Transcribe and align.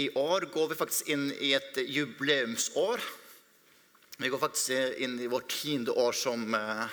I 0.00 0.08
år 0.16 0.46
går 0.52 0.68
vi 0.70 0.78
faktisk 0.78 1.08
inn 1.12 1.26
i 1.44 1.52
et 1.56 1.76
jubileumsår. 1.84 3.02
Vi 4.20 4.28
går 4.32 4.40
faktisk 4.40 5.00
inn 5.04 5.18
i 5.20 5.28
vårt 5.28 5.50
tiende 5.52 5.92
år 5.92 6.16
som 6.16 6.46
eh, 6.56 6.86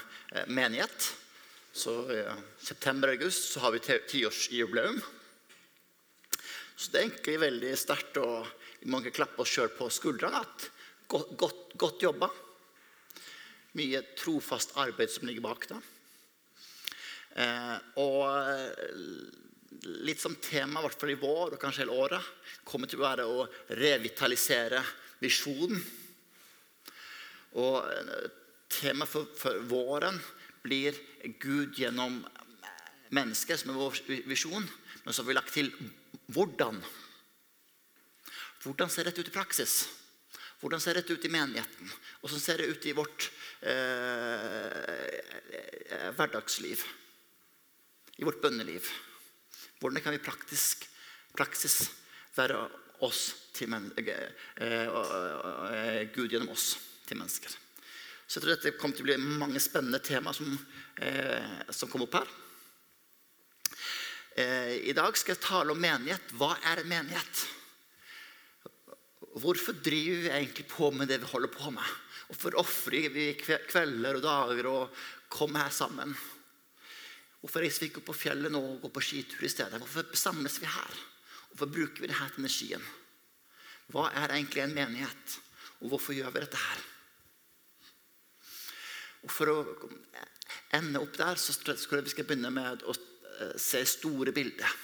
menighet. 0.51 1.07
Så 1.71 1.93
i 2.11 2.19
eh, 2.25 2.41
september-august 2.59 3.53
så 3.53 3.63
har 3.63 3.75
vi 3.75 3.79
ti- 3.85 4.01
tiårsjubileum. 4.11 4.99
Så 6.75 6.91
det 6.91 6.99
er 6.99 7.07
egentlig 7.07 7.37
veldig 7.45 7.71
sterkt 7.79 8.19
å 8.21 8.27
mange 8.91 9.13
klappe 9.15 9.41
oss 9.43 9.55
sjøl 9.55 9.71
på 9.77 9.87
skuldrene. 9.93 10.43
Godt, 11.07 11.31
godt, 11.39 11.63
godt 11.79 12.03
jobba. 12.03 12.27
Mye 13.77 14.03
trofast 14.19 14.75
arbeid 14.81 15.11
som 15.13 15.29
ligger 15.29 15.47
bak 15.47 15.69
det. 15.71 15.79
Eh, 17.39 17.75
og 18.03 18.23
eh, 18.51 19.46
litt 20.07 20.21
som 20.21 20.35
tema, 20.41 20.79
i 20.79 20.87
hvert 20.87 20.99
fall 20.99 21.13
i 21.13 21.19
vår 21.19 21.55
og 21.55 21.61
kanskje 21.61 21.83
hele 21.85 21.97
året, 21.97 22.31
kommer 22.67 22.89
til 22.89 23.01
å 23.01 23.07
være 23.07 23.27
å 23.27 23.45
revitalisere 23.77 24.81
visjonen. 25.21 25.81
Og 27.57 27.77
eh, 27.91 28.27
temaet 28.71 29.11
for, 29.11 29.29
for 29.37 29.61
våren 29.69 30.19
blir 30.63 30.97
Gud 31.41 31.77
gjennom 31.79 32.19
mennesket, 33.15 33.61
som 33.61 33.71
er 33.71 33.79
vår 33.79 34.01
visjon. 34.27 34.65
Men 35.03 35.13
så 35.13 35.23
har 35.23 35.29
vi 35.29 35.37
lagt 35.37 35.55
til 35.55 35.71
hvordan. 36.35 36.81
Hvordan 38.63 38.91
ser 38.91 39.07
dette 39.07 39.23
ut 39.23 39.31
i 39.31 39.35
praksis? 39.35 39.85
Hvordan 40.59 40.81
ser 40.81 40.97
dette 40.97 41.13
ut 41.13 41.25
i 41.25 41.31
menigheten? 41.31 41.91
Hvordan 42.21 42.41
ser 42.41 42.59
det 42.59 42.71
ut 42.71 42.85
i 42.89 42.95
vårt 42.97 43.29
eh, 43.61 45.11
eh, 45.53 46.09
hverdagsliv? 46.17 46.83
I 48.17 48.25
vårt 48.25 48.41
bønneliv? 48.41 48.89
Hvordan 49.79 50.01
kan 50.01 50.15
vi 50.15 50.23
praktisk, 50.23 50.87
praksis 51.37 51.91
være 52.37 52.63
oss 53.05 53.29
til 53.53 53.73
eh, 53.73 54.09
eh, 54.63 54.89
eh, 54.89 56.01
Gud 56.13 56.33
gjennom 56.33 56.53
oss 56.55 56.71
til 57.05 57.19
mennesker? 57.19 57.53
Så 58.27 58.39
jeg 58.39 58.43
tror 58.43 58.55
dette 58.55 58.75
kommer 58.75 58.97
til 58.97 59.05
å 59.05 59.09
bli 59.11 59.37
mange 59.39 59.61
spennende 59.63 60.01
tema 60.03 60.33
som, 60.35 60.49
eh, 60.99 61.61
som 61.69 61.89
kommer 61.89 62.09
opp 62.09 62.17
her. 62.19 62.33
Eh, 64.37 64.89
I 64.89 64.93
dag 64.97 65.15
skal 65.17 65.35
jeg 65.35 65.45
tale 65.45 65.71
om 65.73 65.79
menighet. 65.79 66.33
Hva 66.37 66.57
er 66.61 66.81
en 66.81 66.89
menighet? 66.89 67.45
Hvorfor 69.37 69.77
driver 69.85 70.25
vi 70.25 70.33
egentlig 70.33 70.67
på 70.69 70.91
med 70.91 71.07
det 71.07 71.21
vi 71.21 71.31
holder 71.31 71.53
på 71.53 71.71
med? 71.71 71.95
Hvorfor 72.27 72.57
ofrer 72.59 73.07
vi 73.13 73.27
kvelder 73.39 74.17
og 74.17 74.25
dager 74.25 74.69
og 74.69 75.03
kommer 75.31 75.63
her 75.63 75.73
sammen? 75.73 76.17
Hvorfor 77.47 77.63
reiser 77.63 77.85
vi 77.85 77.87
ikke 77.87 78.01
opp 78.01 78.09
på 78.09 78.21
fjellet 78.25 78.51
nå 78.51 78.59
og 78.59 78.81
går 78.83 78.91
på 78.91 79.01
skitur 79.07 79.45
i 79.47 79.49
stedet? 79.49 79.79
Hvorfor 79.79 80.09
samles 80.19 80.57
vi 80.59 80.67
her? 80.67 80.95
Hvorfor 81.53 81.69
bruker 81.71 82.03
vi 82.03 82.09
denne 82.11 82.25
energien? 82.35 82.81
Hva 83.87 84.09
er 84.11 84.33
egentlig 84.35 84.65
en 84.65 84.73
menighet? 84.75 85.35
Og 85.79 85.93
hvorfor 85.93 86.11
gjør 86.11 86.33
vi 86.35 86.41
dette 86.43 86.59
her? 86.59 86.81
Og 89.23 89.31
For 89.31 89.53
å 89.53 89.61
ende 90.75 90.99
opp 90.99 91.15
der 91.15 91.39
så 91.39 91.55
skal 91.55 92.03
vi 92.03 92.17
begynne 92.19 92.51
med 92.51 92.83
å 92.83 92.91
eh, 92.91 93.55
se 93.55 93.79
store 93.87 94.33
bilder. 94.35 94.75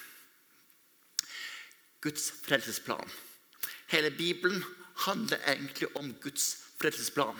Guds 1.99 2.29
frelsesplan. 2.45 3.11
Hele 3.91 4.13
Bibelen 4.15 4.63
handler 5.03 5.43
egentlig 5.51 5.91
om 5.99 6.15
Guds 6.23 6.47
frelsesplan. 6.79 7.35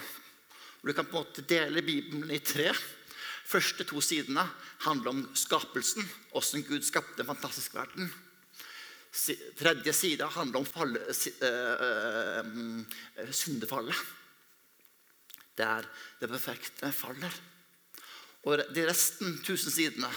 Du 0.83 0.91
kan 0.91 1.07
på 1.07 1.16
en 1.16 1.23
måte 1.23 1.47
dele 1.47 1.79
Bibelen 1.81 2.27
i 2.35 2.44
tre. 2.44 2.73
Første 3.44 3.83
to 3.83 4.02
sidene 4.02 4.49
handler 4.86 5.09
om 5.11 5.36
skapelsen, 5.38 6.09
hvordan 6.31 6.63
Gud 6.67 6.81
skapte 6.88 7.22
en 7.22 7.30
fantastisk 7.30 7.73
verden. 7.75 8.13
Tredje 9.59 9.94
side 9.94 10.25
handler 10.25 10.59
om 10.59 10.66
falle, 10.66 11.00
eh, 11.05 12.45
syndefallet. 13.31 13.95
Der 15.58 15.81
det 16.19 16.30
perfekte 16.30 16.91
faller. 16.91 17.31
Og 18.44 18.57
de 18.73 18.90
resten, 18.90 19.44
tusen 19.45 19.72
sidene, 19.72 20.09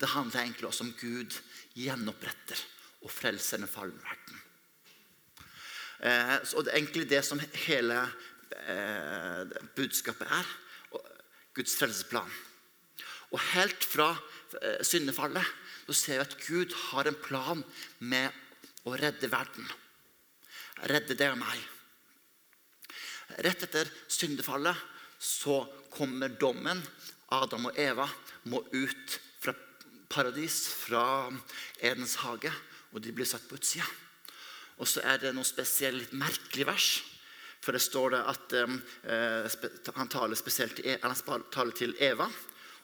det 0.00 0.08
handler 0.08 0.40
egentlig 0.40 0.66
også 0.66 0.84
om 0.84 0.94
Gud 1.00 1.40
gjenoppretter 1.74 2.56
og 3.02 3.10
frelser 3.10 3.56
den 3.60 3.68
falne 3.68 3.98
verden. 3.98 4.40
Eh, 6.04 6.44
så 6.44 6.62
det 6.62 6.72
er 6.72 6.78
egentlig 6.78 7.10
det 7.10 7.24
som 7.24 7.40
hele 7.66 7.98
eh, 8.68 9.44
budskapet 9.76 10.28
er. 10.30 10.44
Guds 11.54 11.76
frelsesplan. 11.78 12.30
Og 13.34 13.42
helt 13.54 13.86
fra 13.86 14.12
eh, 14.60 14.82
syndefallet 14.86 15.46
så 15.84 15.96
ser 15.96 16.18
vi 16.18 16.24
at 16.24 16.36
Gud 16.46 16.74
har 16.90 17.08
en 17.08 17.20
plan 17.20 17.62
med 17.98 18.30
å 18.88 18.94
redde 18.98 19.30
verden. 19.32 19.66
Redde 20.90 21.16
deg 21.16 21.34
og 21.34 21.40
meg. 21.40 21.60
Rett 23.44 23.64
etter 23.66 23.90
syndefallet 24.10 24.76
så 25.18 25.62
kommer 25.92 26.32
dommen. 26.40 26.82
Adam 27.34 27.70
og 27.70 27.78
Eva 27.80 28.06
må 28.50 28.60
ut 28.74 29.18
fra 29.42 29.54
paradis, 30.12 30.66
fra 30.68 31.30
Edens 31.80 32.18
hage, 32.22 32.52
og 32.92 33.02
de 33.02 33.12
blir 33.14 33.28
satt 33.28 33.46
på 33.48 33.58
utsida. 33.58 33.86
Og 34.78 34.88
så 34.90 35.02
er 35.06 35.20
det 35.22 35.34
noe 35.34 35.46
spesielt 35.46 36.02
litt 36.02 36.16
merkelig 36.18 36.66
vers. 36.68 36.88
For 37.64 37.72
det 37.72 37.80
står 37.80 38.12
det 38.12 38.22
at 38.28 38.54
eh, 38.60 39.94
han 39.96 40.10
taler 40.12 40.36
spesielt 40.36 40.76
til, 40.76 40.90
E- 40.92 41.00
han 41.00 41.44
taler 41.52 41.72
til 41.76 41.94
Eva 41.96 42.26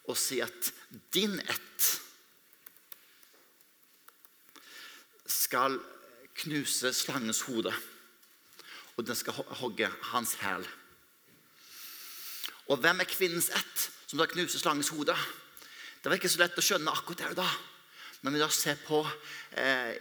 og 0.09 0.17
sier 0.17 0.49
at 0.49 0.71
din 1.13 1.37
ett 1.39 1.89
skal 5.31 5.77
knuse 6.41 6.95
slangens 6.97 7.43
hode, 7.45 7.73
og 8.97 9.05
den 9.07 9.19
skal 9.19 9.37
hogge 9.61 9.91
hans 10.11 10.35
hæl. 10.41 10.65
Og 12.73 12.81
hvem 12.81 13.05
er 13.05 13.11
kvinnens 13.11 13.51
ett 13.53 13.87
som 14.07 14.17
skal 14.17 14.33
knuse 14.33 14.59
slangens 14.59 14.91
hode? 14.97 15.15
Det 16.01 16.09
var 16.09 16.17
ikke 16.17 16.33
så 16.33 16.41
lett 16.41 16.57
å 16.59 16.65
skjønne 16.65 16.93
akkurat 16.97 17.21
der 17.21 17.35
og 17.35 17.41
da. 17.43 17.49
Men 18.25 18.35
vi 18.35 18.41
da 18.41 18.49
ser 18.53 18.81
på 18.81 19.05
eh, 19.61 19.93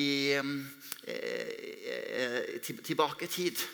i, 0.00 0.10
eh, 0.32 1.12
eh, 1.12 2.56
tilbake 2.64 3.28
i 3.28 3.32
tid 3.32 3.66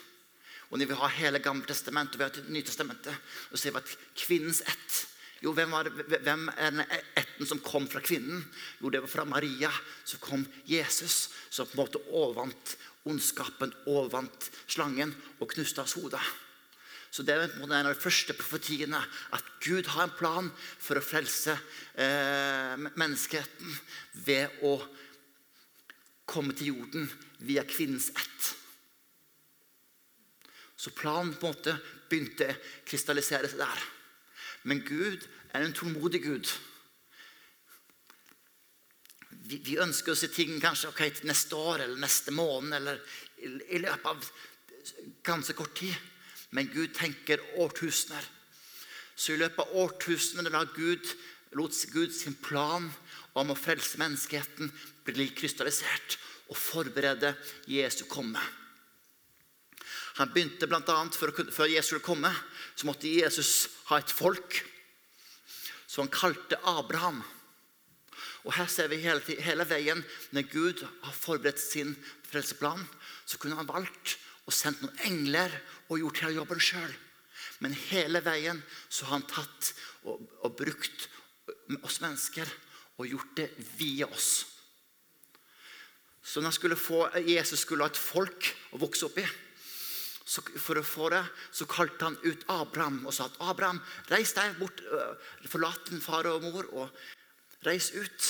Og 0.73 0.79
når 0.81 0.89
vi 0.89 0.95
har 0.97 1.17
hele 1.19 1.41
Gamle 1.43 1.69
testamentet 1.69 2.17
og 2.17 2.23
vi 2.23 2.25
har 2.25 2.53
Nytestamentet, 2.55 3.33
så 3.51 3.59
ser 3.61 3.75
vi 3.75 3.83
at 3.83 3.97
kvinnens 4.17 4.63
ett 4.65 5.03
jo, 5.43 5.51
hvem, 5.51 5.73
var 5.75 5.89
hvem 5.91 6.45
er 6.55 6.71
den 6.71 6.83
etten 7.19 7.47
som 7.47 7.59
kom 7.59 7.83
fra 7.91 7.99
kvinnen? 7.99 8.45
Jo, 8.79 8.87
det 8.87 9.01
var 9.03 9.11
fra 9.11 9.25
Maria. 9.27 9.67
Så 10.07 10.15
kom 10.23 10.45
Jesus, 10.63 11.33
som 11.51 11.67
på 11.67 11.75
en 11.75 11.81
måte 11.81 11.99
overvant 12.15 12.77
ondskapen, 13.11 13.73
overvant 13.91 14.47
slangen 14.71 15.11
og 15.43 15.51
knuste 15.51 15.83
hans 15.83 15.97
hode. 15.99 16.21
Så 17.11 17.27
Det 17.27 17.35
er 17.35 17.43
en 17.51 17.75
av 17.75 17.91
de 17.91 17.99
første 17.99 18.33
profetiene 18.33 19.03
at 19.35 19.51
Gud 19.61 19.91
har 19.91 20.07
en 20.07 20.15
plan 20.17 20.47
for 20.79 20.97
å 20.97 21.03
frelse 21.03 21.53
eh, 21.93 22.79
menneskeheten 22.95 23.75
ved 24.23 24.63
å 24.63 24.77
komme 26.25 26.55
til 26.55 26.71
jorden 26.71 27.11
via 27.43 27.67
kvinnens 27.67 28.13
ett. 28.15 28.62
Så 30.83 30.91
planen 30.91 31.31
på 31.39 31.47
en 31.47 31.55
måte 31.55 31.77
begynte 32.11 32.49
å 32.51 32.59
krystallisere 32.89 33.47
seg 33.47 33.61
der. 33.61 33.83
Men 34.67 34.81
Gud 34.83 35.23
er 35.55 35.63
en 35.63 35.75
tålmodig 35.75 36.19
Gud. 36.25 36.49
Vi, 39.47 39.59
vi 39.63 39.77
ønsker 39.79 40.11
å 40.11 40.17
se 40.19 40.27
ting 40.31 40.57
kanskje 40.63 40.89
okay, 40.91 41.13
til 41.15 41.29
neste 41.29 41.55
år 41.55 41.85
eller 41.85 42.01
neste 42.03 42.33
måned 42.35 42.75
eller 42.75 42.99
i, 43.39 43.51
i 43.77 43.79
løpet 43.83 44.09
av 44.11 44.27
ganske 45.23 45.55
kort 45.55 45.75
tid. 45.79 45.95
Men 46.51 46.71
Gud 46.73 46.91
tenker 46.97 47.43
årtusener. 47.63 48.27
Så 49.15 49.33
i 49.33 49.39
løpet 49.39 49.63
av 49.63 49.77
årtusener 49.85 50.51
la 50.51 50.65
Gud, 50.75 51.07
lot 51.55 51.79
Gud 51.93 52.11
sin 52.15 52.35
plan 52.43 52.89
om 53.39 53.53
å 53.53 53.57
frelse 53.57 54.01
menneskeheten 54.01 54.71
bli 55.07 55.29
krystallisert 55.31 56.17
og 56.49 56.59
forberede 56.59 57.33
Jesu 57.71 58.03
komme. 58.11 58.41
Han 60.19 60.29
begynte 60.29 60.67
å 60.67 61.31
kunne- 61.33 61.51
Før 61.51 61.69
Jesus 61.69 61.87
skulle 61.87 62.05
komme, 62.05 62.35
så 62.75 62.85
måtte 62.85 63.07
Jesus 63.07 63.67
ha 63.85 63.97
et 63.97 64.11
folk. 64.11 64.63
Så 65.87 66.01
han 66.01 66.09
kalte 66.09 66.57
Abraham. 66.63 67.23
Og 68.43 68.53
Her 68.53 68.67
ser 68.67 68.87
vi 68.87 68.97
hele, 68.97 69.21
hele 69.21 69.65
veien 69.65 70.03
når 70.31 70.51
Gud 70.51 70.87
har 71.03 71.13
forberedt 71.13 71.59
sin 71.59 71.95
frelseplan, 72.23 72.87
så 73.25 73.37
kunne 73.37 73.55
han 73.55 73.67
valgt 73.67 74.17
og 74.45 74.53
sendt 74.53 74.81
noen 74.81 74.99
engler 75.07 75.51
og 75.89 75.99
gjort 75.99 76.19
hele 76.19 76.35
jobben 76.35 76.59
sjøl. 76.59 76.95
Men 77.59 77.73
hele 77.73 78.19
veien 78.21 78.61
så 78.89 79.05
har 79.05 79.19
han 79.19 79.27
tatt 79.27 79.73
og, 80.03 80.19
og 80.43 80.57
brukt 80.57 81.07
oss 81.83 82.01
mennesker 82.03 82.49
og 82.97 83.07
gjort 83.07 83.37
det 83.37 83.49
via 83.77 84.07
oss. 84.07 84.45
Så 86.23 86.39
når 86.39 86.51
han 86.51 86.57
skulle 86.57 86.79
få, 86.79 87.05
Jesus 87.27 87.63
skulle 87.63 87.83
ha 87.83 87.91
et 87.91 87.99
folk 87.99 88.47
å 88.73 88.81
vokse 88.83 89.07
opp 89.07 89.17
i, 89.19 89.25
så 90.33 90.41
for 90.57 90.79
å 90.79 90.85
få 90.85 91.09
det, 91.13 91.21
så 91.53 91.67
kalte 91.69 92.07
han 92.07 92.17
ut 92.23 92.45
Abraham 92.49 93.03
og 93.05 93.13
sa 93.13 93.27
at 93.29 93.37
Abraham, 93.45 93.81
reis 94.09 94.33
deg 94.33 94.55
bort, 94.57 94.81
forlat 95.51 95.91
din 95.91 96.01
far 96.01 96.29
og 96.31 96.45
mor, 96.47 96.69
og 96.73 97.67
reis 97.67 97.91
ut 97.93 98.29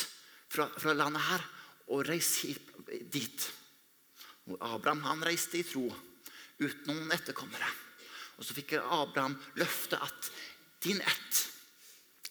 fra, 0.52 0.68
fra 0.68 0.96
landet 0.98 1.24
her, 1.30 1.46
og 1.94 2.04
reis 2.10 2.36
hit, 2.44 2.74
dit. 3.14 3.48
Og 4.52 4.60
Abraham 4.60 5.06
han 5.08 5.24
reiste 5.24 5.62
i 5.62 5.64
tro 5.68 5.86
uten 6.60 6.90
noen 6.90 7.16
etterkommere. 7.16 7.70
Og 8.38 8.44
så 8.44 8.56
fikk 8.58 8.76
Abraham 8.82 9.38
løftet 9.60 10.04
at 10.04 10.30
din 10.84 11.00
ett, 11.00 11.42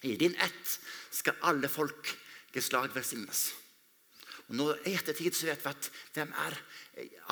i 0.04 0.16
din 0.20 0.36
ett 0.36 0.76
skal 1.14 1.38
alle 1.48 1.70
folkeslag 1.70 2.92
velsignes. 2.92 3.52
Og 4.50 4.56
nå 4.58 4.68
I 4.84 4.96
ettertid 4.98 5.36
så 5.36 5.48
vet 5.48 5.62
vi 5.62 5.70
at 5.70 5.90
hvem 6.12 6.32
er 6.44 6.58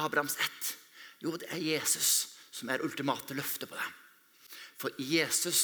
Abrahams 0.00 0.38
ett? 0.40 0.76
Jo, 1.20 1.34
det 1.36 1.50
er 1.52 1.60
Jesus 1.60 2.29
som 2.60 2.70
er 2.72 2.84
ultimate 2.84 3.36
løftet 3.36 3.70
på 3.70 3.78
det. 3.78 3.88
For 4.80 5.00
i 5.00 5.06
Jesus 5.16 5.62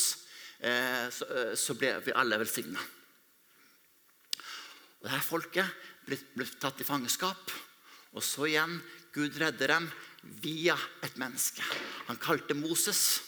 eh, 0.61 1.09
så, 1.13 1.29
eh, 1.29 1.53
så, 1.59 1.77
ble 1.77 1.93
vi 2.05 2.15
alle 2.17 2.39
velsigna. 2.41 2.81
Og 5.01 5.09
dette 5.09 5.23
folket 5.25 5.87
ble, 6.07 6.19
ble 6.35 6.49
tatt 6.61 6.81
i 6.81 6.89
fangenskap. 6.89 7.53
Og 8.17 8.25
så 8.25 8.49
igjen 8.49 8.79
Gud 9.13 9.37
redder 9.41 9.75
dem 9.75 9.89
via 10.43 10.77
et 11.05 11.17
menneske. 11.21 11.65
Han 12.09 12.21
kalte 12.21 12.57
Moses. 12.57 13.21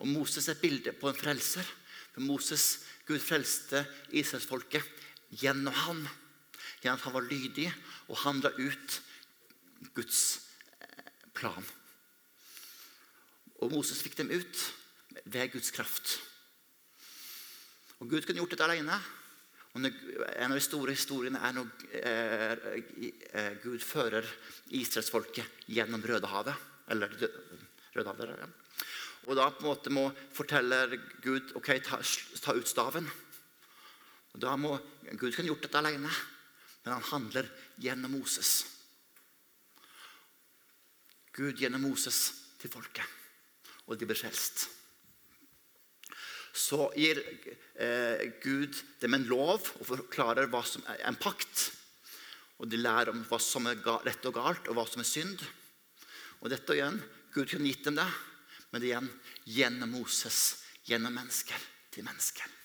Og 0.00 0.08
Moses 0.08 0.48
er 0.48 0.56
et 0.56 0.62
bilde 0.62 0.94
på 0.96 1.10
en 1.10 1.18
frelser. 1.18 1.66
For 2.14 2.24
Moses, 2.24 2.86
Gud 3.06 3.20
frelste 3.22 3.84
israelsfolket 4.14 4.86
gjennom 5.42 5.74
han. 5.86 6.06
Gjennom 6.80 6.98
at 6.98 7.06
han 7.06 7.18
var 7.18 7.28
lydig 7.28 7.68
og 8.08 8.22
handla 8.24 8.54
ut 8.58 9.00
Guds 9.94 10.22
eh, 10.80 11.12
plan. 11.36 11.66
Og 13.60 13.72
Moses 13.72 14.00
fikk 14.02 14.16
dem 14.20 14.32
ut 14.32 14.66
ved 15.24 15.52
Guds 15.52 15.72
kraft. 15.74 16.18
Og 18.00 18.08
Gud 18.08 18.24
kunne 18.24 18.40
gjort 18.40 18.54
dette 18.56 18.68
alene. 18.68 18.96
Og 19.70 19.84
en 19.84 20.50
av 20.50 20.56
de 20.56 20.64
store 20.64 20.96
historiene 20.96 21.42
er 21.46 21.54
når 21.54 21.84
eh, 22.00 22.64
eh, 23.38 23.52
Gud 23.62 23.82
fører 23.84 24.26
israelsfolket 24.74 25.68
gjennom 25.70 26.02
Rødehavet. 26.02 26.66
Eller 26.90 27.12
Rødehavet, 27.94 28.34
ja. 28.40 28.50
Og 29.28 29.36
da 29.36 29.50
på 29.52 29.62
en 29.62 29.68
måte 29.68 29.92
må 29.92 30.06
forteller 30.32 30.96
Gud 31.22 31.52
ok, 31.58 31.74
ta, 31.84 32.00
ta 32.40 32.56
ut 32.56 32.68
staven. 32.68 33.06
Og 34.32 34.42
da 34.42 34.56
må, 34.56 34.72
Gud 35.12 35.34
kunne 35.34 35.50
gjort 35.50 35.66
dette 35.66 35.80
alene, 35.80 36.10
men 36.84 36.94
han 36.94 37.08
handler 37.12 37.50
gjennom 37.82 38.14
Moses. 38.16 38.52
Gud 41.36 41.60
gjennom 41.60 41.84
Moses 41.84 42.20
til 42.60 42.72
folket, 42.72 43.04
og 43.90 43.98
de 43.98 44.06
blir 44.06 44.18
frelst 44.18 44.68
så 46.56 46.88
gir 46.98 47.20
eh, 47.78 48.30
Gud 48.42 48.74
dem 49.02 49.14
en 49.16 49.26
lov 49.30 49.62
og 49.78 49.86
forklarer 49.86 50.50
hva 50.50 50.62
som 50.66 50.84
er 50.90 51.02
en 51.08 51.18
pakt. 51.18 51.70
Og 52.60 52.68
De 52.68 52.80
lærer 52.80 53.12
om 53.12 53.22
hva 53.28 53.38
som 53.40 53.68
er 53.70 53.80
rett 54.04 54.26
og 54.28 54.36
galt, 54.36 54.68
og 54.68 54.76
hva 54.76 54.84
som 54.88 55.02
er 55.02 55.08
synd. 55.08 55.44
Og 56.40 56.50
dette 56.52 56.76
igjen, 56.76 56.98
Gud 57.32 57.48
kunne 57.48 57.70
gitt 57.70 57.86
dem 57.86 58.00
det, 58.00 58.08
men 58.70 58.82
det 58.82 58.90
igjen 58.90 59.10
gjennom 59.48 59.94
Moses, 59.94 60.40
gjennom 60.88 61.14
mennesker 61.16 61.68
til 61.94 62.06
mennesker. 62.06 62.56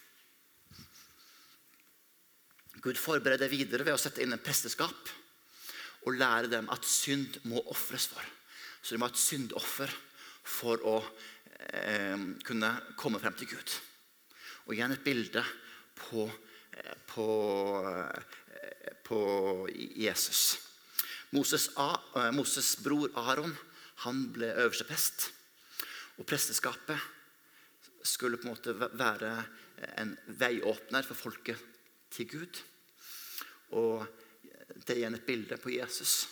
Gud 2.85 2.99
forbereder 3.01 3.49
videre 3.49 3.85
ved 3.87 3.95
å 3.95 4.01
sette 4.01 4.21
inn 4.21 4.35
en 4.35 4.43
presteskap 4.43 5.13
og 6.05 6.17
lære 6.19 6.51
dem 6.51 6.67
at 6.69 6.85
synd 6.85 7.39
må 7.49 7.63
ofres 7.71 8.05
for. 8.11 8.21
Så 8.83 8.93
de 8.93 8.99
må 9.01 9.07
ha 9.07 9.13
et 9.13 9.21
syndoffer 9.21 9.93
for 10.45 10.81
å 10.85 10.95
eh, 11.73 12.17
kunne 12.45 12.71
komme 12.99 13.19
frem 13.21 13.35
til 13.37 13.49
Gud. 13.55 13.75
Og 14.65 14.75
igjen 14.75 14.93
et 14.95 15.03
bilde 15.05 15.43
på, 15.97 16.27
eh, 16.71 16.95
på, 17.09 17.27
eh, 18.53 18.93
på 19.05 19.19
Jesus. 19.73 20.43
Moses, 21.35 21.69
A, 21.81 21.89
Moses, 22.31 22.75
bror 22.79 23.09
Aron 23.17 23.55
han 24.05 24.27
ble 24.31 24.53
øverste 24.53 24.87
prest. 24.87 25.31
Og 26.15 26.27
presteskapet 26.27 26.99
skulle 28.05 28.37
på 28.39 28.47
en 28.47 28.53
måte 28.53 28.75
være 28.75 29.31
en 29.99 30.13
veiåpner 30.39 31.03
for 31.03 31.17
folket 31.19 31.59
til 32.13 32.29
Gud. 32.29 32.61
Og 33.75 34.05
det 34.85 34.93
er 34.93 35.01
igjen 35.01 35.17
et 35.17 35.27
bilde 35.27 35.57
på 35.59 35.73
Jesus, 35.73 36.27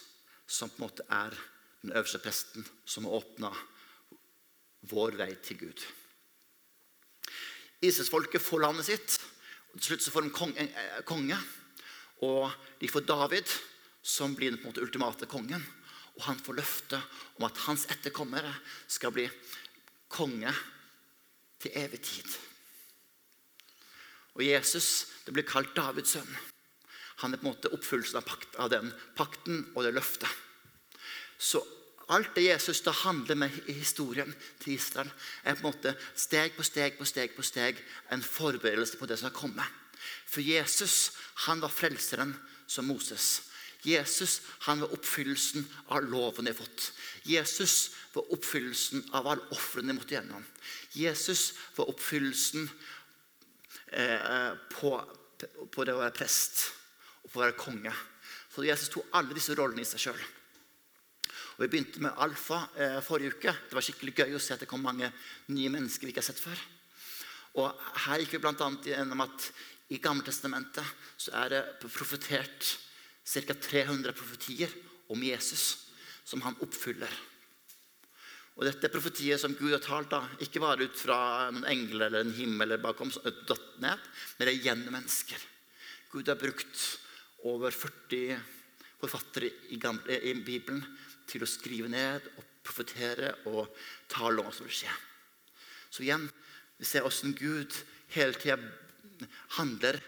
som 0.48 0.72
på 0.72 0.80
en 0.80 0.86
måte 0.86 1.08
er 1.10 1.36
den 1.82 1.92
øverste 1.92 2.22
presten 2.24 2.66
som 2.86 3.10
åpna 3.10 3.52
vår 4.90 5.18
vei 5.20 5.32
til 5.44 5.60
Gud. 5.64 5.84
Israelsfolket 7.84 8.44
får 8.44 8.64
landet 8.64 8.88
sitt. 8.88 9.18
og 9.74 9.80
Til 9.80 9.94
slutt 9.94 10.06
så 10.06 10.14
får 10.14 10.28
de 10.28 10.66
eh, 10.66 11.00
konge. 11.08 11.38
Og 12.24 12.52
de 12.80 12.88
får 12.88 13.08
David, 13.08 13.50
som 14.02 14.36
blir 14.36 14.52
den 14.52 14.60
på 14.62 14.68
en 14.68 14.72
måte 14.72 14.84
ultimate 14.84 15.28
kongen. 15.32 15.64
Og 16.16 16.24
han 16.28 16.40
får 16.40 16.60
løfte 16.60 17.02
om 17.40 17.48
at 17.48 17.66
hans 17.66 17.88
etterkommere 17.92 18.54
skal 18.88 19.14
bli 19.16 19.28
konge 20.14 20.52
til 21.64 21.76
evig 21.80 22.02
tid. 22.06 22.30
Og 24.34 24.44
Jesus 24.46 24.90
det 25.26 25.34
blir 25.36 25.48
kalt 25.48 25.76
Davids 25.76 26.16
sønn. 26.16 26.40
Han 27.22 27.34
er 27.34 27.40
på 27.40 27.48
en 27.48 27.54
måte 27.54 27.72
oppfyllelsen 27.72 28.20
av, 28.20 28.26
pakt, 28.28 28.56
av 28.60 28.72
den 28.74 28.90
pakten 29.16 29.62
og 29.74 29.86
det 29.86 29.94
løftet. 29.96 30.30
Så 31.38 31.62
Alt 32.12 32.34
det 32.36 32.44
Jesus 32.44 32.82
da 32.84 32.92
handler 32.92 33.36
med 33.36 33.54
i 33.68 33.74
historien 33.78 34.34
til 34.60 34.74
Israel, 34.76 35.12
er 35.44 35.56
på 35.56 35.64
en 35.64 35.70
måte 35.72 35.94
steg 36.16 36.56
på 36.58 36.66
steg 36.68 36.98
på 36.98 37.08
steg 37.08 37.36
på 37.36 37.46
steg 37.46 37.80
en 38.12 38.24
forberedelse 38.24 39.00
på 39.00 39.08
det 39.08 39.20
som 39.20 39.30
har 39.30 39.38
kommet. 39.38 39.80
For 40.28 40.44
Jesus 40.44 41.14
han 41.48 41.62
var 41.64 41.72
frelseren 41.72 42.36
som 42.68 42.86
Moses. 42.86 43.44
Jesus 43.84 44.42
han 44.68 44.82
var 44.84 44.94
oppfyllelsen 44.96 45.66
av 45.92 46.04
loven 46.08 46.46
de 46.46 46.52
har 46.52 46.60
fått. 46.60 46.92
Jesus 47.28 47.92
var 48.14 48.32
oppfyllelsen 48.36 49.04
av 49.12 49.28
alle 49.28 49.48
ofrene 49.56 49.92
de 49.92 49.98
måtte 49.98 50.16
gjennom. 50.16 50.44
Jesus 50.96 51.52
var 51.76 51.92
oppfyllelsen 51.92 52.70
eh, 53.92 54.54
på, 54.72 54.94
på, 55.72 55.84
det 55.84 55.96
å 55.96 56.04
være 56.04 56.16
prest 56.16 56.70
og 57.24 57.32
på 57.32 57.40
å 57.40 57.46
være 57.46 57.60
konge. 57.60 57.96
Så 58.54 58.68
Jesus 58.68 58.92
tok 58.94 59.12
alle 59.18 59.36
disse 59.36 59.56
rollene 59.58 59.84
i 59.84 59.88
seg 59.88 60.08
sjøl. 60.08 60.24
Og 61.56 61.66
Vi 61.66 61.70
begynte 61.70 62.02
med 62.02 62.18
alfa 62.18 62.64
eh, 62.76 63.00
forrige 63.06 63.36
uke. 63.36 63.54
Det 63.70 63.78
var 63.78 63.86
skikkelig 63.86 64.16
gøy 64.18 64.38
å 64.38 64.42
se 64.42 64.56
at 64.56 64.64
det 64.64 64.70
kom 64.70 64.82
mange 64.82 65.12
nye 65.54 65.74
mennesker 65.74 66.08
vi 66.08 66.14
ikke 66.14 66.24
har 66.24 66.30
sett 66.32 66.42
før. 66.42 66.64
Og 67.62 67.84
Her 68.08 68.24
gikk 68.24 68.38
vi 68.38 68.42
bl.a. 68.42 68.70
gjennom 68.88 69.26
at 69.28 69.52
i 69.94 70.00
Gammeltestamentet 70.02 70.86
så 71.22 71.36
er 71.44 71.54
det 71.54 71.62
profetert 71.84 72.72
ca. 73.24 73.54
300 73.54 74.16
profetier 74.18 74.72
om 75.14 75.22
Jesus 75.22 75.92
som 76.26 76.42
han 76.46 76.58
oppfyller. 76.64 77.12
Og 78.58 78.66
Dette 78.68 78.88
er 78.88 78.94
profetiet 78.94 79.42
som 79.42 79.56
Gud 79.58 79.74
har 79.74 79.82
talt, 79.82 80.12
da, 80.14 80.22
ikke 80.46 80.62
bare 80.62 80.86
ut 80.86 80.98
fra 80.98 81.50
noen 81.52 81.66
engler 81.70 82.08
eller 82.08 82.26
en 82.26 82.36
himmel, 82.38 82.68
eller 82.68 82.82
bakom, 82.82 83.10
ned, 83.10 84.04
men 84.38 84.46
det 84.46 84.52
er 84.52 84.66
gjennom 84.68 84.94
mennesker. 84.94 85.48
Gud 86.14 86.30
har 86.30 86.38
brukt 86.38 86.84
over 87.50 87.74
40 87.74 88.38
forfattere 89.02 89.50
i 89.74 90.34
Bibelen 90.46 90.84
til 91.30 91.44
å 91.44 91.50
skrive 91.50 91.90
ned 91.92 92.26
og 92.38 92.48
profetere 92.64 93.34
og 93.52 93.68
tale 94.12 94.40
om 94.40 94.48
hva 94.48 94.54
som 94.56 94.68
vil 94.68 94.78
skje. 94.84 94.94
Så 95.94 96.06
igjen, 96.06 96.26
vi 96.80 96.88
ser 96.88 97.06
hvordan 97.06 97.36
Gud 97.38 97.76
hele 98.16 98.38
tida 98.40 98.58
handler 99.58 100.00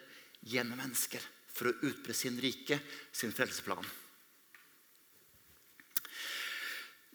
gjennom 0.46 0.80
mennesker 0.82 1.24
for 1.56 1.70
å 1.70 1.78
utbre 1.88 2.16
sin 2.18 2.40
rike, 2.42 2.80
sin 3.16 3.34
frelsesplan. 3.36 3.86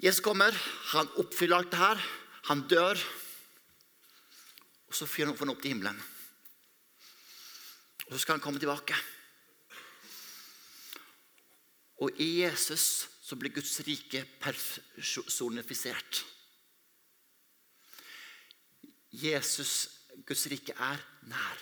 Jesus 0.00 0.22
kommer, 0.24 0.56
han 0.94 1.10
oppfyller 1.20 1.60
alt 1.60 1.74
det 1.74 1.80
her. 1.80 2.04
Han 2.48 2.64
dør. 2.70 3.00
Og 4.88 4.96
så 4.96 5.06
fyrer 5.06 5.36
han 5.36 5.52
opp 5.52 5.60
til 5.60 5.74
himmelen. 5.74 5.98
Og 8.08 8.14
så 8.16 8.22
skal 8.22 8.38
han 8.38 8.42
komme 8.42 8.62
tilbake. 8.62 8.96
Og 12.00 12.16
i 12.16 12.40
Jesus 12.40 13.10
så 13.30 13.36
blir 13.38 13.52
Guds 13.54 13.80
rike 13.86 14.24
personifisert. 14.42 16.26
Jesus, 19.12 19.90
Guds 20.26 20.46
rike, 20.50 20.74
er 20.74 20.98
nær. 21.30 21.60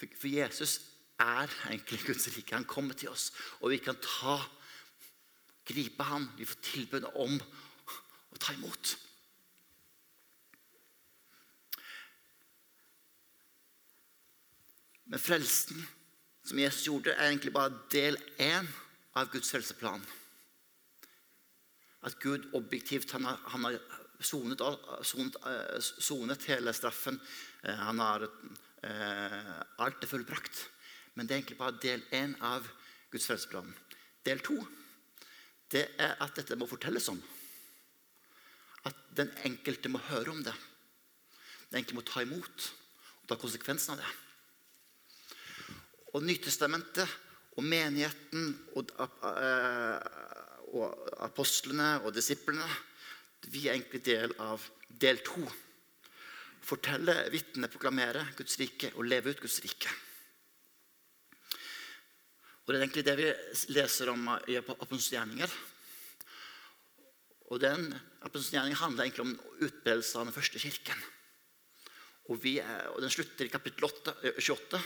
For 0.00 0.28
Jesus 0.28 0.80
er 1.20 1.52
egentlig 1.68 2.00
Guds 2.06 2.28
rike. 2.36 2.54
Han 2.56 2.64
kommer 2.64 2.94
til 2.96 3.12
oss, 3.12 3.32
og 3.60 3.70
vi 3.70 3.76
kan 3.84 4.00
ta, 4.00 4.38
gripe 5.68 6.02
ham. 6.08 6.30
Vi 6.38 6.48
får 6.48 6.64
tilbud 6.64 7.04
om 7.20 7.36
å 7.36 8.40
ta 8.40 8.56
imot. 8.56 8.96
Men 15.04 15.20
frelsen 15.20 15.84
som 16.48 16.58
Jesus 16.58 16.88
gjorde, 16.88 17.12
er 17.12 17.28
egentlig 17.28 17.52
bare 17.52 17.76
del 17.92 18.16
én 18.40 18.66
av 19.12 19.28
Guds 19.28 19.52
helseplan 19.52 20.00
at 22.02 22.18
Gud 22.22 22.48
objektivt 22.58 23.12
han 23.14 23.24
har, 23.28 23.38
han 23.54 23.64
har 23.68 23.78
sonet, 24.22 24.62
sonet, 25.06 25.38
eh, 25.46 25.78
sonet, 25.80 26.46
hele 26.50 26.74
straffen. 26.74 27.20
Eh, 27.62 27.74
han 27.74 28.02
har 28.02 28.26
eh, 28.26 29.50
Alt 29.82 30.02
er 30.02 30.10
fullbrakt. 30.10 30.68
Men 31.14 31.26
det 31.26 31.34
er 31.34 31.42
egentlig 31.42 31.60
bare 31.60 31.80
del 31.82 32.02
én 32.14 32.34
av 32.42 32.66
Guds 33.12 33.26
frelsesplan. 33.28 33.74
Del 34.24 34.40
to 34.42 34.56
det 35.72 35.86
er 36.00 36.18
at 36.20 36.36
dette 36.36 36.56
må 36.60 36.68
fortelles 36.68 37.08
om. 37.08 37.20
At 38.88 38.98
den 39.16 39.30
enkelte 39.46 39.88
må 39.92 40.02
høre 40.10 40.34
om 40.34 40.42
det. 40.44 40.54
Den 41.70 41.80
enkelte 41.80 41.96
må 41.96 42.04
ta 42.04 42.24
imot 42.24 42.66
og 43.22 43.30
ta 43.30 43.38
konsekvensen 43.40 43.94
av 43.94 44.02
det. 44.02 44.10
Og 46.12 46.24
Nytestamentet 46.26 47.08
og 47.56 47.64
menigheten 47.64 48.52
og, 48.76 48.90
eh, 48.90 50.00
og 50.72 51.12
apostlene 51.24 51.98
og 52.02 52.14
disiplene 52.16 52.66
vi 53.50 53.66
er 53.66 53.74
egentlig 53.74 54.02
del 54.06 54.32
av 54.42 54.62
del 54.86 55.18
to. 55.26 55.42
Fortelle, 56.62 57.16
vitne, 57.32 57.70
proklamere 57.70 58.22
Guds 58.38 58.54
rike 58.60 58.92
og 58.94 59.08
leve 59.08 59.32
ut 59.32 59.42
Guds 59.42 59.58
rike. 59.64 59.90
Og 62.62 62.70
Det 62.70 62.78
er 62.78 62.84
egentlig 62.84 63.04
det 63.08 63.16
vi 63.18 63.30
leser 63.74 64.12
om 64.12 64.28
i 64.46 64.54
Apostelens 64.60 65.10
gjerninger. 65.10 65.54
Og 67.50 67.58
den 67.60 67.88
Apostelens 68.22 68.78
handler 68.78 69.04
egentlig 69.04 69.26
om 69.26 69.34
utbredelse 69.66 70.18
av 70.18 70.28
den 70.28 70.36
første 70.36 70.62
kirken. 70.62 71.02
Og, 72.30 72.46
er, 72.46 72.86
og 72.94 73.02
Den 73.02 73.10
slutter 73.10 73.44
i 73.44 73.50
kapittel 73.50 73.84
8, 73.90 74.14
28. 74.38 74.82